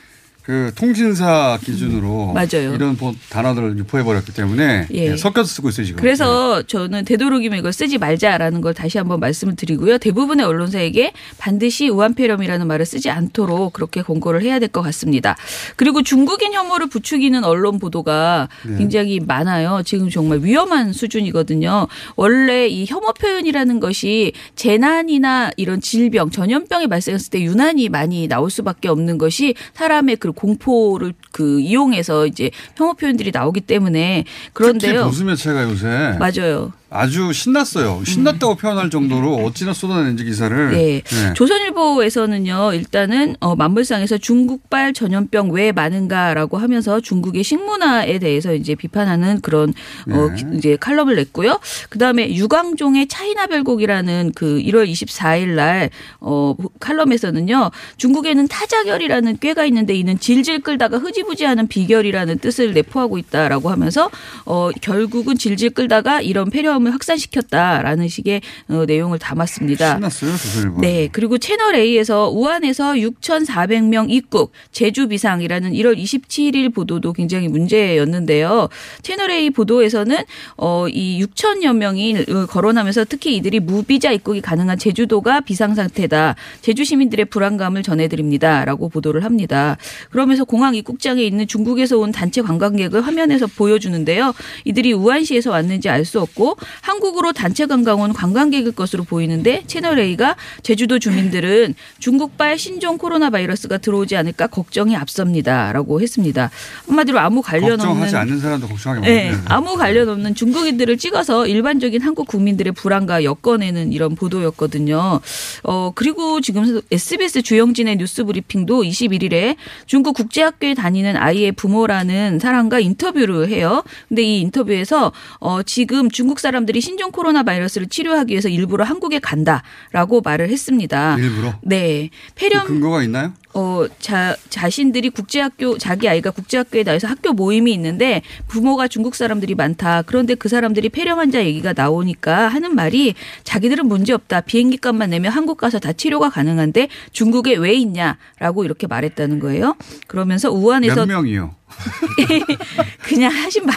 [0.48, 2.72] 그 통신사 기준으로 맞아요.
[2.74, 4.98] 이런 보- 단어들을 유포해 버렸기 때문에 예.
[5.12, 6.00] 예, 섞여서 쓰고 있어요 지금.
[6.00, 9.98] 그래서 저는 되도록이면 이걸 쓰지 말자라는 걸 다시 한번 말씀을 드리고요.
[9.98, 15.36] 대부분의 언론사에게 반드시 우한폐렴이라는 말을 쓰지 않도록 그렇게 권고를 해야 될 것 같습니다.
[15.76, 18.78] 그리고 중국인 혐오를 부추기는 언론 보도가 네.
[18.78, 19.82] 굉장히 많아요.
[19.84, 21.88] 지금 정말 위험한 수준이거든요.
[22.16, 28.88] 원래 이 혐오 표현이라는 것이 재난이나 이런 질병, 전염병이 발생했을 때 유난히 많이 나올 수밖에
[28.88, 35.04] 없는 것이 사람의 그 공포를 그 이용해서 이제 혐오 표현들이 나오기 때문에 특히 그런데요.
[35.04, 36.72] 보수 매체가 요새 맞아요.
[36.90, 38.02] 아주 신났어요.
[38.06, 40.70] 신났다고 표현할 정도로 어찌나 쏟아내는지 기사를.
[40.70, 41.02] 네.
[41.04, 41.32] 네.
[41.34, 49.74] 조선일보에서는요, 일단은 어, 만물상에서 중국발 전염병 왜 많은가라고 하면서 중국의 식문화에 대해서 이제 비판하는 그런
[50.10, 50.34] 어, 네.
[50.36, 51.60] 기- 이제 칼럼을 냈고요.
[51.90, 59.94] 그 다음에 유광종의 차이나 별곡이라는 그 1월 24일 날 어, 칼럼에서는요, 중국에는 타자결이라는 꾀가 있는데
[59.94, 64.10] 이는 질질 끌다가 흐지 부지하는 비결이라는 뜻을 내포하고 있다라고 하면서
[64.44, 69.94] 어, 결국은 질질 끌다가 이런 폐렴을 확산시켰다라는 식의 어, 내용을 담았습니다.
[69.94, 70.80] 신났어요, 조선일보.
[70.80, 71.08] 네.
[71.12, 78.68] 그리고 채널 A에서 우한에서 6,400명 입국 제주 비상이라는 1월 27일 보도도 굉장히 문제였는데요.
[79.02, 80.16] 채널 A 보도에서는
[80.56, 86.34] 어 이 6천여 명이 거론하면서 특히 이들이 무비자 입국이 가능한 제주도가 비상 상태다.
[86.60, 89.76] 제주 시민들의 불안감을 전해드립니다라고 보도를 합니다.
[90.10, 94.34] 그러면서 공항 입국 장에 있는 중국에서 온 단체 관광객을 화면에서 보여주는데요.
[94.66, 100.36] 이들이 우한시에서 왔는지 알 수 없고 한국으로 단체 관광 온 관광객일 것으로 보이는데 채널 A가
[100.62, 106.50] 제주도 주민들은 중국발 신종 코로나 바이러스가 들어오지 않을까 걱정이 앞섭니다라고 했습니다.
[106.86, 109.44] 한마디로 아무 관련 걱정하지 없는 않는 사람도 걱정하게 네, 만드는.
[109.52, 115.20] 아무 관련 없는 중국인들을 찍어서 일반적인 한국 국민들의 불안과 엮어내는 이런 보도였거든요.
[115.64, 122.80] 어, 그리고 지금 SBS 주영진의 뉴스 브리핑도 21일에 중국 국제학교에 다니 는 아이의 부모라는 사람과
[122.80, 123.84] 인터뷰를 해요.
[124.08, 130.20] 근데 이 인터뷰에서 어, 지금 중국 사람들이 신종 코로나 바이러스를 치료하기 위해서 일부러 한국에 간다라고
[130.22, 131.16] 말을 했습니다.
[131.18, 131.54] 일부러?
[131.62, 132.10] 네.
[132.34, 133.32] 폐렴 근거가 있나요?
[133.54, 140.02] 어, 자, 자신들이 국제학교, 자기 아이가 국제학교에 나와서 학교 모임이 있는데 부모가 중국 사람들이 많다.
[140.02, 144.42] 그런데 그 사람들이 폐렴 환자 얘기가 나오니까 하는 말이 자기들은 문제 없다.
[144.42, 149.76] 비행기 값만 내면 한국 가서 다 치료가 가능한데 중국에 왜 있냐라고 이렇게 말했다는 거예요.
[150.06, 151.57] 그러면서 우한에 서 몇 명이요?
[153.02, 153.76] 그냥 하신 말.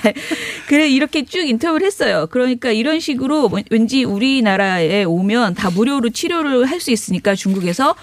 [0.68, 2.28] 그래 이렇게 쭉 인터뷰를 했어요.
[2.32, 7.94] 그러니까 이런 식으로 뭐- 왠지 우리나라에 오면 다 무료로 치료를 할 수 있으니까 중국에서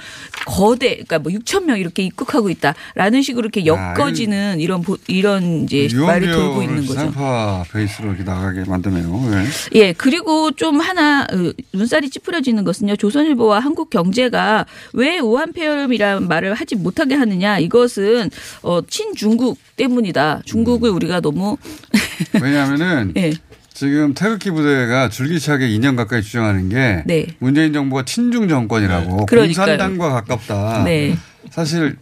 [0.46, 5.88] 거대, 그러니까 뭐 6천 명 이렇게 입국하고 있다라는 식으로 이렇게 엮어지는 이런 보- 이런 이제
[6.06, 7.00] 말이 돌고 있는 거죠.
[7.00, 9.30] 산파 베이스로 이렇게 나가게 만드네요.
[9.32, 9.44] 네.
[9.74, 12.94] 예, 그리고 좀 하나 어, 눈살이 찌푸려지는 것은요.
[12.94, 17.58] 조선일보와 한국경제가 왜 우한 폐렴이라는 말을 하지 못하게 하느냐.
[17.58, 18.30] 이것은
[18.62, 20.42] 어, 친중국 때문이다.
[20.44, 21.56] 중국을 우리가 너무
[22.42, 23.32] 왜냐하면은 예.
[23.72, 27.26] 지금 태극기 부대가 줄기차게 2년 가까이 주장하는 게 네.
[27.38, 29.66] 문재인 정부가 친중 정권이라고 그러니까요.
[29.66, 30.82] 공산당과 가깝다.
[30.84, 31.16] 네.
[31.50, 31.96] 사실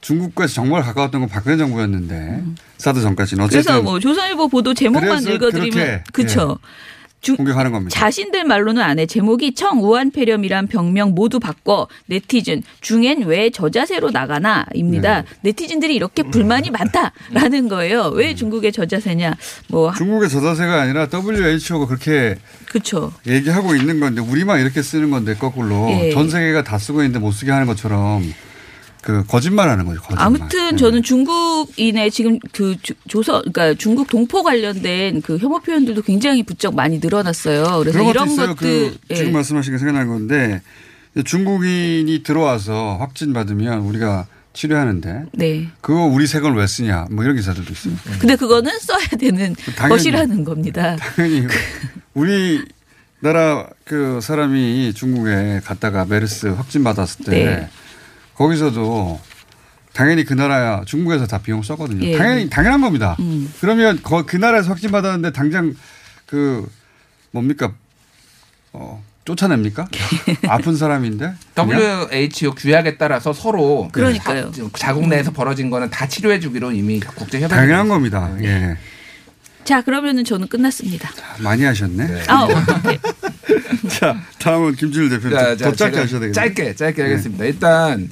[0.00, 2.42] 중국과 정말 가까웠던 건 박근혜 정부였는데
[2.78, 6.58] 사드 전까지는 어쨌든 그래서 뭐 조선일보 보도 제목만 읽어드리면 그렇게, 그쵸.
[7.20, 7.98] 중- 공격하는 겁니다.
[7.98, 9.06] 자신들 말로는 안 해.
[9.06, 15.24] 제목이 청 우한 폐렴이란 병명 모두 바꿔 네티즌 중엔 왜 저자세로 나가나입니다.
[15.42, 18.04] 네 티즌들이 이렇게 불만이 많다라는 거예요.
[18.14, 19.34] 왜 중국의 저자세냐?
[19.68, 22.36] 뭐 중국의 저자세가 아니라 WHO가 그렇게
[22.68, 23.12] 그렇죠.
[23.26, 26.10] 얘기하고 있는 건데 우리만 이렇게 쓰는 건데 거꾸로 예.
[26.12, 28.22] 전 세계가 다 쓰고 있는데 못 쓰게 하는 것처럼
[29.08, 30.02] 그 거짓말하는 거죠.
[30.02, 30.26] 거짓말.
[30.26, 36.42] 아무튼 저는 중국인의 지금 그 주- 조선 그러니까 중국 동포 관련된 그 혐오 표현들도 굉장히
[36.42, 37.78] 부쩍 많이 늘어났어요.
[37.78, 38.36] 그래서 것도 이런.
[38.36, 39.14] 것들 그 예.
[39.14, 40.60] 지금 말씀하신 게 생각난 건데
[41.24, 45.68] 중국인이 들어와서 확진 받으면 우리가 치료하는데 네.
[45.80, 47.94] 그거 우리 색을 왜 쓰냐 뭐 이런 기사들도 있어요.
[48.20, 49.88] 근데 그거는 써야 되는 당연히.
[49.96, 50.96] 것이라는 겁니다.
[50.96, 51.46] 당연히
[52.12, 52.62] 우리
[53.20, 57.68] 나라 그 사람이 중국에 갔다가 메르스 확진 받았을 때 네.
[58.38, 59.20] 거기서도
[59.92, 62.04] 당연히 그 나라 중국에서 다 비용 썼거든요.
[62.06, 62.16] 예.
[62.16, 63.16] 당연히 당연한 겁니다.
[63.18, 63.52] 음.
[63.60, 65.74] 그러면 거- 그 나라에서 확진 받았는데 당장
[66.24, 66.70] 그
[67.32, 67.72] 뭡니까
[68.72, 69.88] 어, 쫓아냅니까?
[70.48, 71.34] 아픈 사람인데?
[71.56, 74.52] WHO 규약에 따라서 서로 그러니까요.
[74.52, 78.30] 자- 자국 내에서 벌어진 거는 다 치료해 주기로 이미 국제 협약이 당연한 겁니다.
[78.40, 78.76] 예.
[79.64, 81.10] 자 그러면은 저는 끝났습니다.
[81.40, 82.22] 많이 하셨네.
[82.28, 82.98] 아 어떻게?
[83.98, 86.32] 자, 다음은 김준일 대표님 자, 더 자, 짧게 하셔야 되겠네요.
[86.32, 87.44] 짧게 짧게 하겠습니다.
[87.44, 88.08] 일단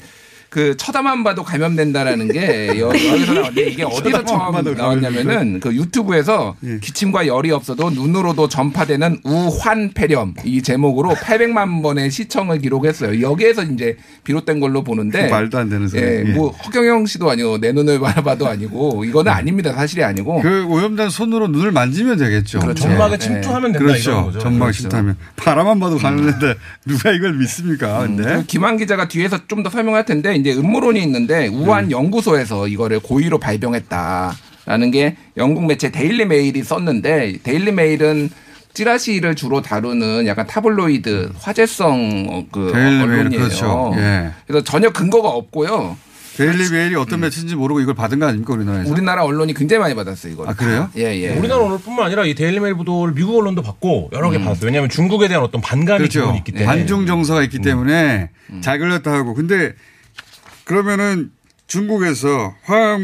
[0.49, 6.79] 그 쳐다만 봐도 감염된다라는 게 여- 여기서 나왔는데 이게 어디서 처음 나왔냐면은 그 유튜브에서 예.
[6.81, 13.21] 기침과 열이 없어도 눈으로도 전파되는 우환 폐렴 이 제목으로 800만 번의 시청을 기록했어요.
[13.21, 16.01] 여기에서 이제 비롯된 걸로 보는데 말도 안 되는 소리.
[16.03, 16.33] 예, 예.
[16.33, 19.73] 뭐 허경영 씨도 아니고 내 눈을 바라봐도 아니고 이거는 아닙니다.
[19.73, 22.61] 사실이 아니고 그 오염된 손으로 눈을 만지면 되겠죠.
[22.61, 22.85] 그렇죠.
[22.85, 23.19] 점막에 예.
[23.19, 24.11] 침투하면 된다 그렇죠.
[24.11, 24.39] 이런 거죠.
[24.39, 24.81] 전망 그렇죠.
[24.81, 26.55] 심타면 바라만 봐도 가는데
[26.87, 28.03] 누가 이걸 믿습니까?
[28.05, 32.69] 음, 근데 그 김한 기자가 뒤에서 좀 더 설명할 텐데 이제 음모론이 있는데 우한 연구소에서
[32.69, 38.31] 이거를 고의로 발병했다라는 게 영국 매체 데일리 메일이 썼는데 데일리 메일은
[38.75, 43.43] 찌라시를 주로 다루는 약간 타블로이드 화제성 어, 그 데일리 메일, 언론이에요.
[43.43, 43.93] 그렇죠.
[43.97, 44.31] 예.
[44.47, 45.97] 그래서 전혀 근거가 없고요.
[46.37, 48.93] 데일리 메일이 어떤 매체인지 모르고 이걸 받은 거 아닙니까 우리나라에서?
[48.93, 50.45] 우리나라 언론이 굉장히 많이 받았어요 이거.
[50.47, 50.91] 아 그래요?
[50.99, 51.31] 예 예.
[51.31, 54.45] 우리나라 언론뿐만 아니라 이 데일리 메일 보도를 미국 언론도 받고 여러 개 음.
[54.45, 54.67] 받았어요.
[54.67, 56.35] 왜냐하면 중국에 대한 어떤 반감이 그렇죠.
[56.37, 56.67] 있기 때문에.
[56.67, 58.29] 반중 정서가 있기 때문에
[58.61, 59.33] 잘 걸렸다 하고.
[59.33, 59.73] 근데
[60.67, 61.31] 그러면은
[61.69, 63.01] 중국에서 화학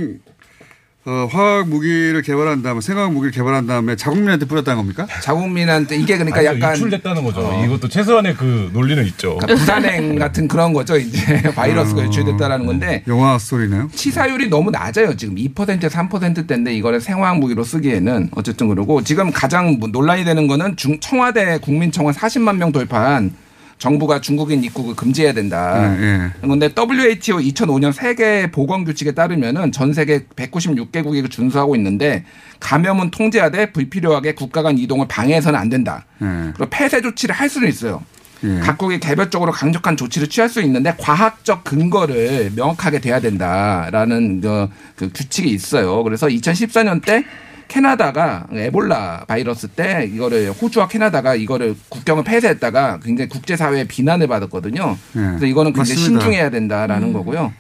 [1.05, 5.07] 어, 화학 무기를 개발한 다음에 생화학 무기를 개발한 다음에 자국민한테 뿌렸다는 겁니까?
[5.21, 7.41] 자국민한테 이게 그러니까 아니요, 약간 유출됐다는 거죠.
[7.41, 7.65] 어.
[7.65, 9.37] 이것도 최소한의 그 논리는 있죠.
[9.39, 10.97] 그러니까 부산행 같은 그런 거죠.
[10.97, 12.05] 이제 바이러스가 어.
[12.05, 13.91] 유출됐다라는 건데 영화 스토리네요.
[13.93, 15.17] 치사율이 너무 낮아요.
[15.17, 15.55] 지금 2%
[15.89, 21.59] 3%대인데 이거를 생화학 무기로 쓰기에는 어쨌든 그러고 지금 가장 뭐 논란이 되는 거는 중, 청와대
[21.59, 23.35] 국민청원 40만 명 돌파한
[23.83, 25.93] 정부가 중국인 입국을 금지해야 된다.
[25.99, 26.31] 예, 예.
[26.41, 32.25] 그런데 WHO 2005년 세계 보건 규칙에 따르면은 전 세계 196개국이 준수하고 있는데
[32.61, 36.05] 감염은 통제하되 불필요하게 국가 간 이동을 방해해서는 안 된다.
[36.23, 36.53] 예.
[36.55, 38.05] 그리고 폐쇄 조치를 할 수는 있어요.
[38.45, 38.61] 예.
[38.61, 45.51] 각국이 개별적으로 강력한 조치를 취할 수 있는데 과학적 근거를 명확하게 돼야 된다라는 그, 그 규칙이
[45.51, 46.05] 있어요.
[46.05, 47.25] 그래서 2014년 때
[47.69, 54.97] 캐나다가 에볼라 바이러스 때 이거를 호주와 캐나다가 이거를 국경을 폐쇄했다가 굉장히 국제사회의 비난을 받았거든요.
[55.17, 55.21] 예.
[55.21, 56.21] 그래서 이거는 굉장히 맞습니다.
[56.21, 57.13] 신중해야 된다라는 음.
[57.13, 57.53] 거고요.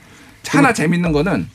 [0.48, 1.48] 하나 재밌는 거는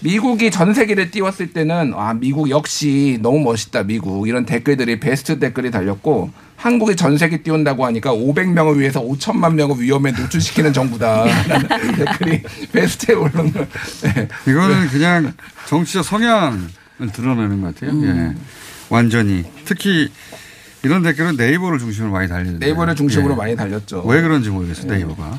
[0.00, 5.70] 미국이 전 세계를 띄웠을 때는 아 미국 역시 너무 멋있다 미국 이런 댓글들이 베스트 댓글이
[5.70, 11.68] 달렸고 한국이 전 세계 띄운다고 하니까 500명을 위해서 5천만 명을 위험에 노출시키는 정부다라는
[11.98, 12.42] 댓글이
[12.72, 13.60] 베스트에 올라온 거.
[14.02, 14.28] 네.
[14.48, 15.32] 이거는 그냥
[15.68, 16.68] 정치적 성향을
[17.12, 18.02] 드러내는 것 같아요.
[18.04, 18.34] 예.
[18.88, 19.44] 완전히.
[19.64, 20.08] 특히
[20.82, 22.64] 이런 댓글은 네이버를 중심으로 많이 달리는데.
[22.64, 23.36] 네이버를 중심으로 예.
[23.36, 24.02] 많이 달렸죠.
[24.06, 24.90] 왜 그런지 모르겠어요.
[24.90, 25.38] 네이버가.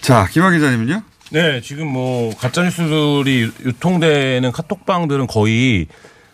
[0.00, 1.02] 자, 김학 기자님은요?
[1.30, 5.88] 네, 지금 뭐 가짜 뉴스들이 유통되는 카톡방들은 거의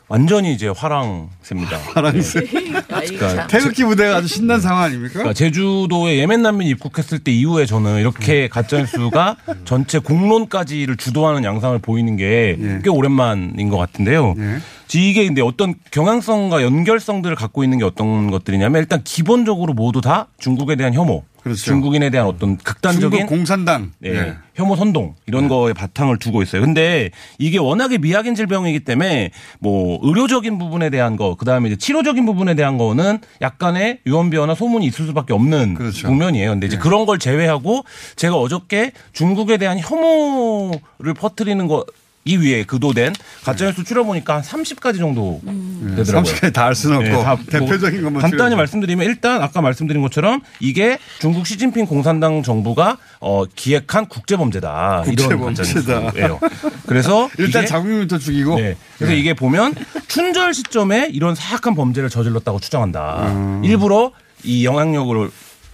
[0.09, 1.79] 완전히 이제 화랑새입니다.
[1.95, 2.41] 화랑새.
[2.43, 5.13] 그러니까 태극기 무대가 아주 신난 상황 아닙니까?
[5.15, 12.17] 그러니까 제주도에 예멘 난민이 입국했을 때 이후에 저는 이렇게 가짜뉴스가 전체 공론까지를 주도하는 양상을 보이는
[12.17, 14.35] 게 꽤 오랜만인 것 같은데요.
[14.95, 20.77] 이게 근데 어떤 경향성과 연결성들을 갖고 있는 게 어떤 것들이냐면 일단 기본적으로 모두 다 중국에
[20.77, 21.65] 대한 혐오, 그렇죠.
[21.65, 23.93] 중국인에 대한 어떤 극단적인 공산당.
[23.99, 24.35] 네, 예.
[24.55, 26.63] 혐오 선동 이런 거에 바탕을 두고 있어요.
[26.63, 32.55] 근데 이게 워낙에 미약인 질병이기 때문에 뭐 의료적인 부분에 대한 거, 그다음에 이제 치료적인 부분에
[32.55, 36.07] 대한 거는 약간의 유언비어나 소문이 있을 수밖에 없는 그렇죠.
[36.07, 36.51] 국면이에요.
[36.51, 37.85] 근데 이제 그런 걸 제외하고
[38.17, 41.85] 제가 어저께 중국에 대한 혐오를 퍼뜨리는 거
[42.25, 43.13] 이 위에 그도된
[43.45, 45.41] 가짜뉴스 추려보니까 한 30가지 정도
[45.97, 46.33] 되더라고요.
[46.33, 48.55] 30가지 다 할 수는 없고 다 대표적인 것만 간단히.
[48.55, 55.03] 말씀드리면 일단 아까 말씀드린 것처럼 이게 중국 시진핑 공산당 정부가 어, 기획한 국제범죄다.
[55.09, 56.01] 이런 국제범죄다.
[56.01, 56.41] 가짜뉴스예요.
[56.87, 58.57] 그래서 일단 자국민부터 죽이고.
[58.57, 58.77] 네.
[58.99, 59.75] 그래서 이게 보면
[60.07, 63.33] 춘절 시점에 이런 사악한 범죄를 저질렀다고 추정한다.
[63.33, 63.63] 음.
[63.65, 64.13] 일부러
[64.45, 65.29] 이 영향력을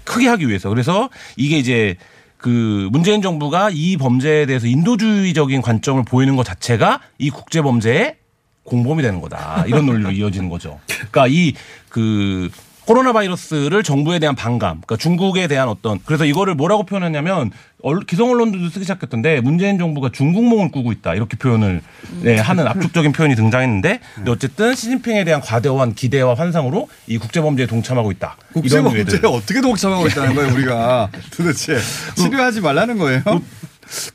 [0.05, 0.70] 크게 하기 위해서.
[0.70, 1.96] 그래서 이게 이제
[2.39, 8.16] 그 문재인 정부가 이 범죄에 대해서 인도주의적인 관점을 보이는 것 자체가 이 국제 범죄의
[8.62, 9.64] 공범이 되는 거다.
[9.66, 10.80] 이런 논리로 이어지는 거죠.
[11.11, 11.55] 그러니까 이
[11.89, 12.51] 그
[12.89, 17.51] 코로나 바이러스를 정부에 대한 반감, 그러니까 중국에 대한 어떤 그래서 이거를 뭐라고 표현했냐면
[17.82, 21.82] 얼- 기성 언론들도 쓰기 시작했던데 문재인 정부가 중국몽을 꾸고 있다 이렇게 표현을
[22.22, 27.66] 네, 하는 압축적인 표현이 등장했는데 근데 어쨌든 시진핑에 대한 과대한 기대와 환상으로 이 국제 범죄에
[27.66, 28.39] 동참하고 있다.
[28.55, 29.26] 이런 국제 범죄에 유해들.
[29.26, 31.11] 어떻게 동참하고 있다는 거예요, 우리가.
[31.36, 31.76] 도대체.
[32.16, 33.22] 치료하지 말라는 거예요.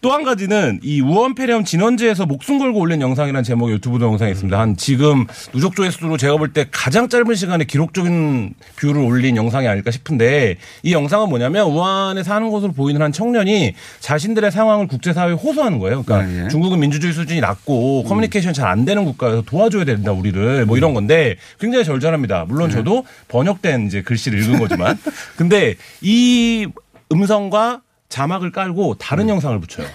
[0.02, 4.60] 또 한 가지는 이 우한폐렴 진원지에서 목숨 걸고 올린 영상이라는 제목의 유튜브 영상이 있습니다.
[4.60, 9.90] 한 지금 누적 조회수로 제가 볼 때 가장 짧은 시간에 기록적인 뷰를 올린 영상이 아닐까
[9.90, 16.04] 싶은데 이 영상은 뭐냐면 우한에 사는 것으로 보이는 한 청년이 자신들의 상황을 국제사회에 호소하는 거예요.
[16.04, 21.38] 그러니까 중국은 민주주의 수준이 낮고 커뮤니케이션이 잘안 되는 국가여서 도와줘야 된다 우리를 뭐 이런 건데
[21.60, 22.46] 굉장히 절절합니다.
[22.48, 25.00] 물론 저도 번역된 이제 글씨를 읽은 거지만
[25.38, 26.68] 근데 이
[27.12, 27.82] 음성과
[28.14, 29.88] 자막을 깔고 다른 영상을 붙여요.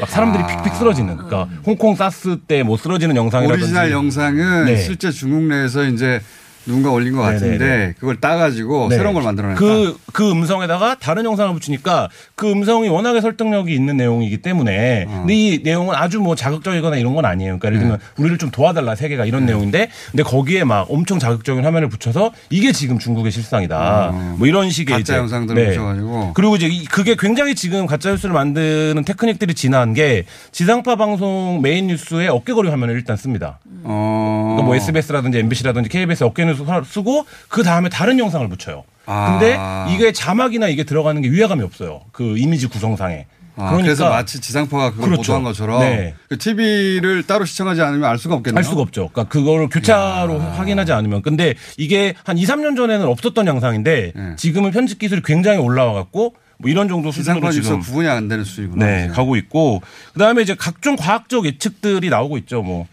[0.00, 0.46] 막 사람들이 아.
[0.46, 1.16] 픽픽 쓰러지는.
[1.18, 3.62] 그러니까 홍콩 사스 때 뭐 쓰러지는 영상이라든지.
[3.64, 4.76] 오리지널 영상은 네.
[4.78, 6.22] 실제 중국 내에서 이제
[6.66, 7.94] 누군가 올린 것 같은데 네네네.
[7.98, 8.96] 그걸 따가지고 네.
[8.96, 9.58] 새로운 걸 만들어냈다.
[9.60, 15.18] 그, 그 음성에다가 다른 영상을 붙이니까 그 음성이 워낙에 설득력이 있는 내용이기 때문에 어.
[15.20, 17.58] 근데 이 내용은 아주 뭐 자극적이거나 이런 건 아니에요.
[17.58, 17.82] 그러니까 예를 네.
[17.84, 22.72] 들면 우리를 좀 도와달라 세계가 이런 내용인데 근데 거기에 막 엄청 자극적인 화면을 붙여서 이게
[22.72, 24.34] 지금 중국의 실상이다.
[24.38, 24.96] 뭐 이런 식의 어.
[24.98, 25.18] 가짜 이제 네.
[25.18, 26.32] 영상들을 붙여가지고.
[26.34, 31.88] 그리고 이제 이- 그게 굉장히 지금 가짜 뉴스를 만드는 테크닉들이 진화한 게 지상파 방송 메인
[31.88, 33.58] 뉴스에 어깨거리 화면을 일단 씁니다.
[33.82, 34.54] 어.
[34.54, 36.53] 그러니까 뭐 SBS라든지 MBC라든지 KBS 어깨 뉴스
[36.84, 38.84] 쓰고 그 다음에 다른 영상을 붙여요.
[39.06, 39.86] 근데 아.
[39.90, 42.02] 이게 자막이나 이게 들어가는 게 위화감이 없어요.
[42.12, 43.26] 그 이미지 구성상에.
[43.56, 45.22] 아, 그래서 마치 지상파가 그걸 그렇죠.
[45.22, 46.14] 보도한 것처럼 네.
[46.28, 48.58] 그 TV를 따로 시청하지 않으면 알 수가 없겠네요.
[48.58, 49.10] 알 수가 없죠.
[49.12, 51.22] 그러니까 그거를 교차로 확인하지 않으면.
[51.22, 54.36] 근데 이게 한 2, 3년 전에는 없었던 영상인데 네.
[54.36, 58.86] 지금은 편집 기술이 굉장히 올라와 갖고 뭐 이런 정도 수준으로 지금 구분이 안 되는 수준이구나.
[58.86, 59.82] 네, 가고 있고
[60.14, 62.62] 그다음에 이제 각종 과학적 예측들이 나오고 있죠.
[62.62, 62.88] 뭐.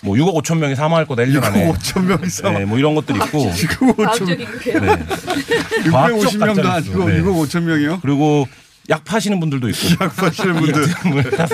[0.00, 1.68] 뭐 6억 5천 명이 사망할 거다 1년 안에.
[1.70, 2.60] 6억 5천 명이 사망.
[2.60, 3.50] 네, 뭐 이런 것들이 있고.
[3.50, 4.38] 6억 5천 명.
[5.84, 7.98] 650명도 아니고 6억 5천 명이요?
[8.00, 8.46] 그리고
[8.90, 10.04] 약 파시는 분들도 있고.
[10.04, 10.86] 약 파시는 분들.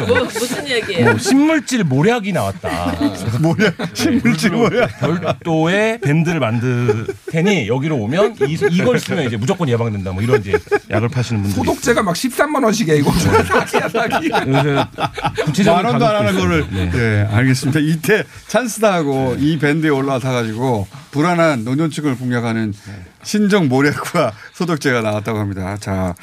[0.06, 1.10] 뭐, 무슨 얘기예요?
[1.10, 2.94] 뭐 신물질 모략이 나왔다.
[3.40, 5.00] 모략, 신물질 모략.
[5.00, 10.12] 별도의 밴드를 만들 테니 여기로 오면 이, 이걸 쓰면 이제 무조건 예방된다.
[10.12, 10.56] 뭐 이런 이제
[10.90, 11.56] 약을 파시는 분들.
[11.56, 14.30] 소독제가 막 13만 원씩이야 이거 사기야 사기.
[14.30, 14.86] 요새
[15.44, 16.66] 구체적인 만 원도 안 하는 거를.
[16.70, 16.90] 네.
[16.94, 17.80] 예, 알겠습니다.
[17.80, 22.72] 이때 찬스다 하고 이 밴드에 올라타 가지고 불안한 노년층을 공략하는
[23.24, 25.76] 신종 모략과 소독제가 나왔다고 합니다.
[25.80, 26.14] 자,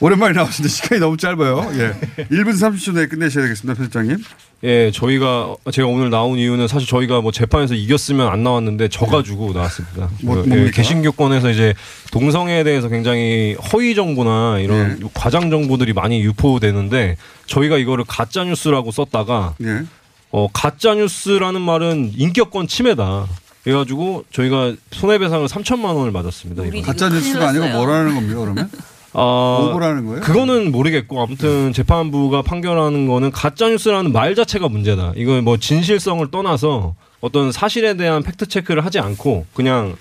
[0.00, 1.70] 오랜만에 나오시는데 시간이 너무 짧아요.
[1.74, 2.24] 예.
[2.30, 4.16] 1분 30초 내에 끝내셔야 되겠습니다, 편집장님.
[4.62, 10.10] 예, 저희가 제가 오늘 나온 이유는 사실 저희가 뭐 재판에서 이겼으면 안 나왔는데 져가지고 나왔습니다.
[10.22, 10.66] 뭐, 그?
[10.66, 11.74] 예, 개신교권에서 이제
[12.12, 15.08] 동성애에 대해서 굉장히 허위 정보나 이런 예.
[15.14, 19.82] 과장 정보들이 많이 유포되는데 저희가 이거를 가짜 뉴스라고 썼다가 예.
[20.30, 23.26] 어 가짜 뉴스라는 말은 인격권 침해다.
[23.64, 26.62] 그래가지고 저희가 손해배상을 3천만 원을 맞았습니다.
[26.82, 28.70] 가짜 뉴스가 아니고 뭐라는 겁니까, 그러면?
[29.12, 30.20] 어, 오보라는 거예요?
[30.20, 35.12] 그거는 모르겠고 아무튼 재판부가 판결하는 거는 가짜 뉴스라는 말 자체가 문제다.
[35.16, 39.96] 이거 뭐 진실성을 떠나서 어떤 사실에 대한 팩트 체크를 하지 않고 그냥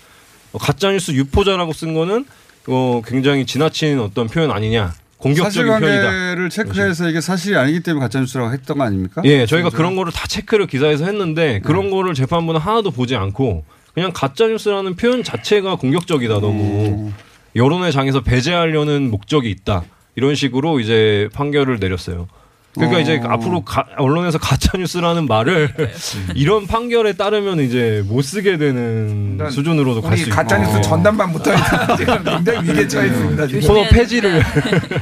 [0.60, 2.26] 가짜 뉴스 유포자라고 쓴 거는
[2.68, 4.94] 어 굉장히 지나친 어떤 표현 아니냐.
[5.18, 6.02] 공격적인 표현이다.
[6.04, 9.22] 사실관계를 체크해서 이게 사실이 아니기 때문에 가짜 뉴스라고 했던 거 아닙니까?
[9.26, 11.90] 예, 저희가 그런 거를 다 체크를 기사에서 했는데 그런 네.
[11.92, 16.42] 거를 재판부는 하나도 보지 않고 그냥 가짜 뉴스라는 표현 자체가 공격적이다 음.
[16.42, 17.12] 너무
[17.56, 19.84] 여론의 장에서 배제하려는 목적이 있다
[20.16, 22.28] 이런 식으로 이제 판결을 내렸어요.
[22.76, 23.02] 그러니까 어.
[23.02, 25.74] 이제 앞으로 가- 언론에서 가짜 뉴스라는 말을
[26.36, 31.52] 이런 판결에 따르면 이제 못 쓰게 되는 수준으로도 갈 수 있고 가짜 뉴스 전담반부터
[31.98, 33.48] 지금 굉장히 위기에 처해 있습니다.
[33.48, 33.62] 지금.
[33.62, 34.44] 코너 폐지를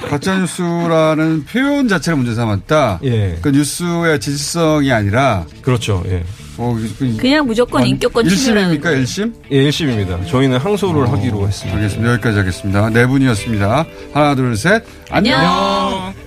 [0.10, 3.00] 가짜 뉴스라는 표현 자체를 문제 삼았다.
[3.04, 3.38] 예.
[3.42, 6.04] 그 뉴스의 진실성이 아니라 그렇죠.
[6.08, 6.24] 예.
[6.58, 9.04] 어, 그- 그냥 무조건 인격권 침해라는 1심입니까?
[9.04, 9.34] 1심?
[9.52, 10.28] 예, 1심입니다.
[10.28, 11.78] 저희는 항소를 하기로 했습니다.
[11.78, 12.14] 알겠습니다.
[12.14, 12.90] 여기까지 하겠습니다.
[12.90, 13.86] 네 분이었습니다.
[14.14, 14.84] 하나, 둘, 셋.
[15.12, 15.38] 안녕.
[15.40, 16.27] 안녕.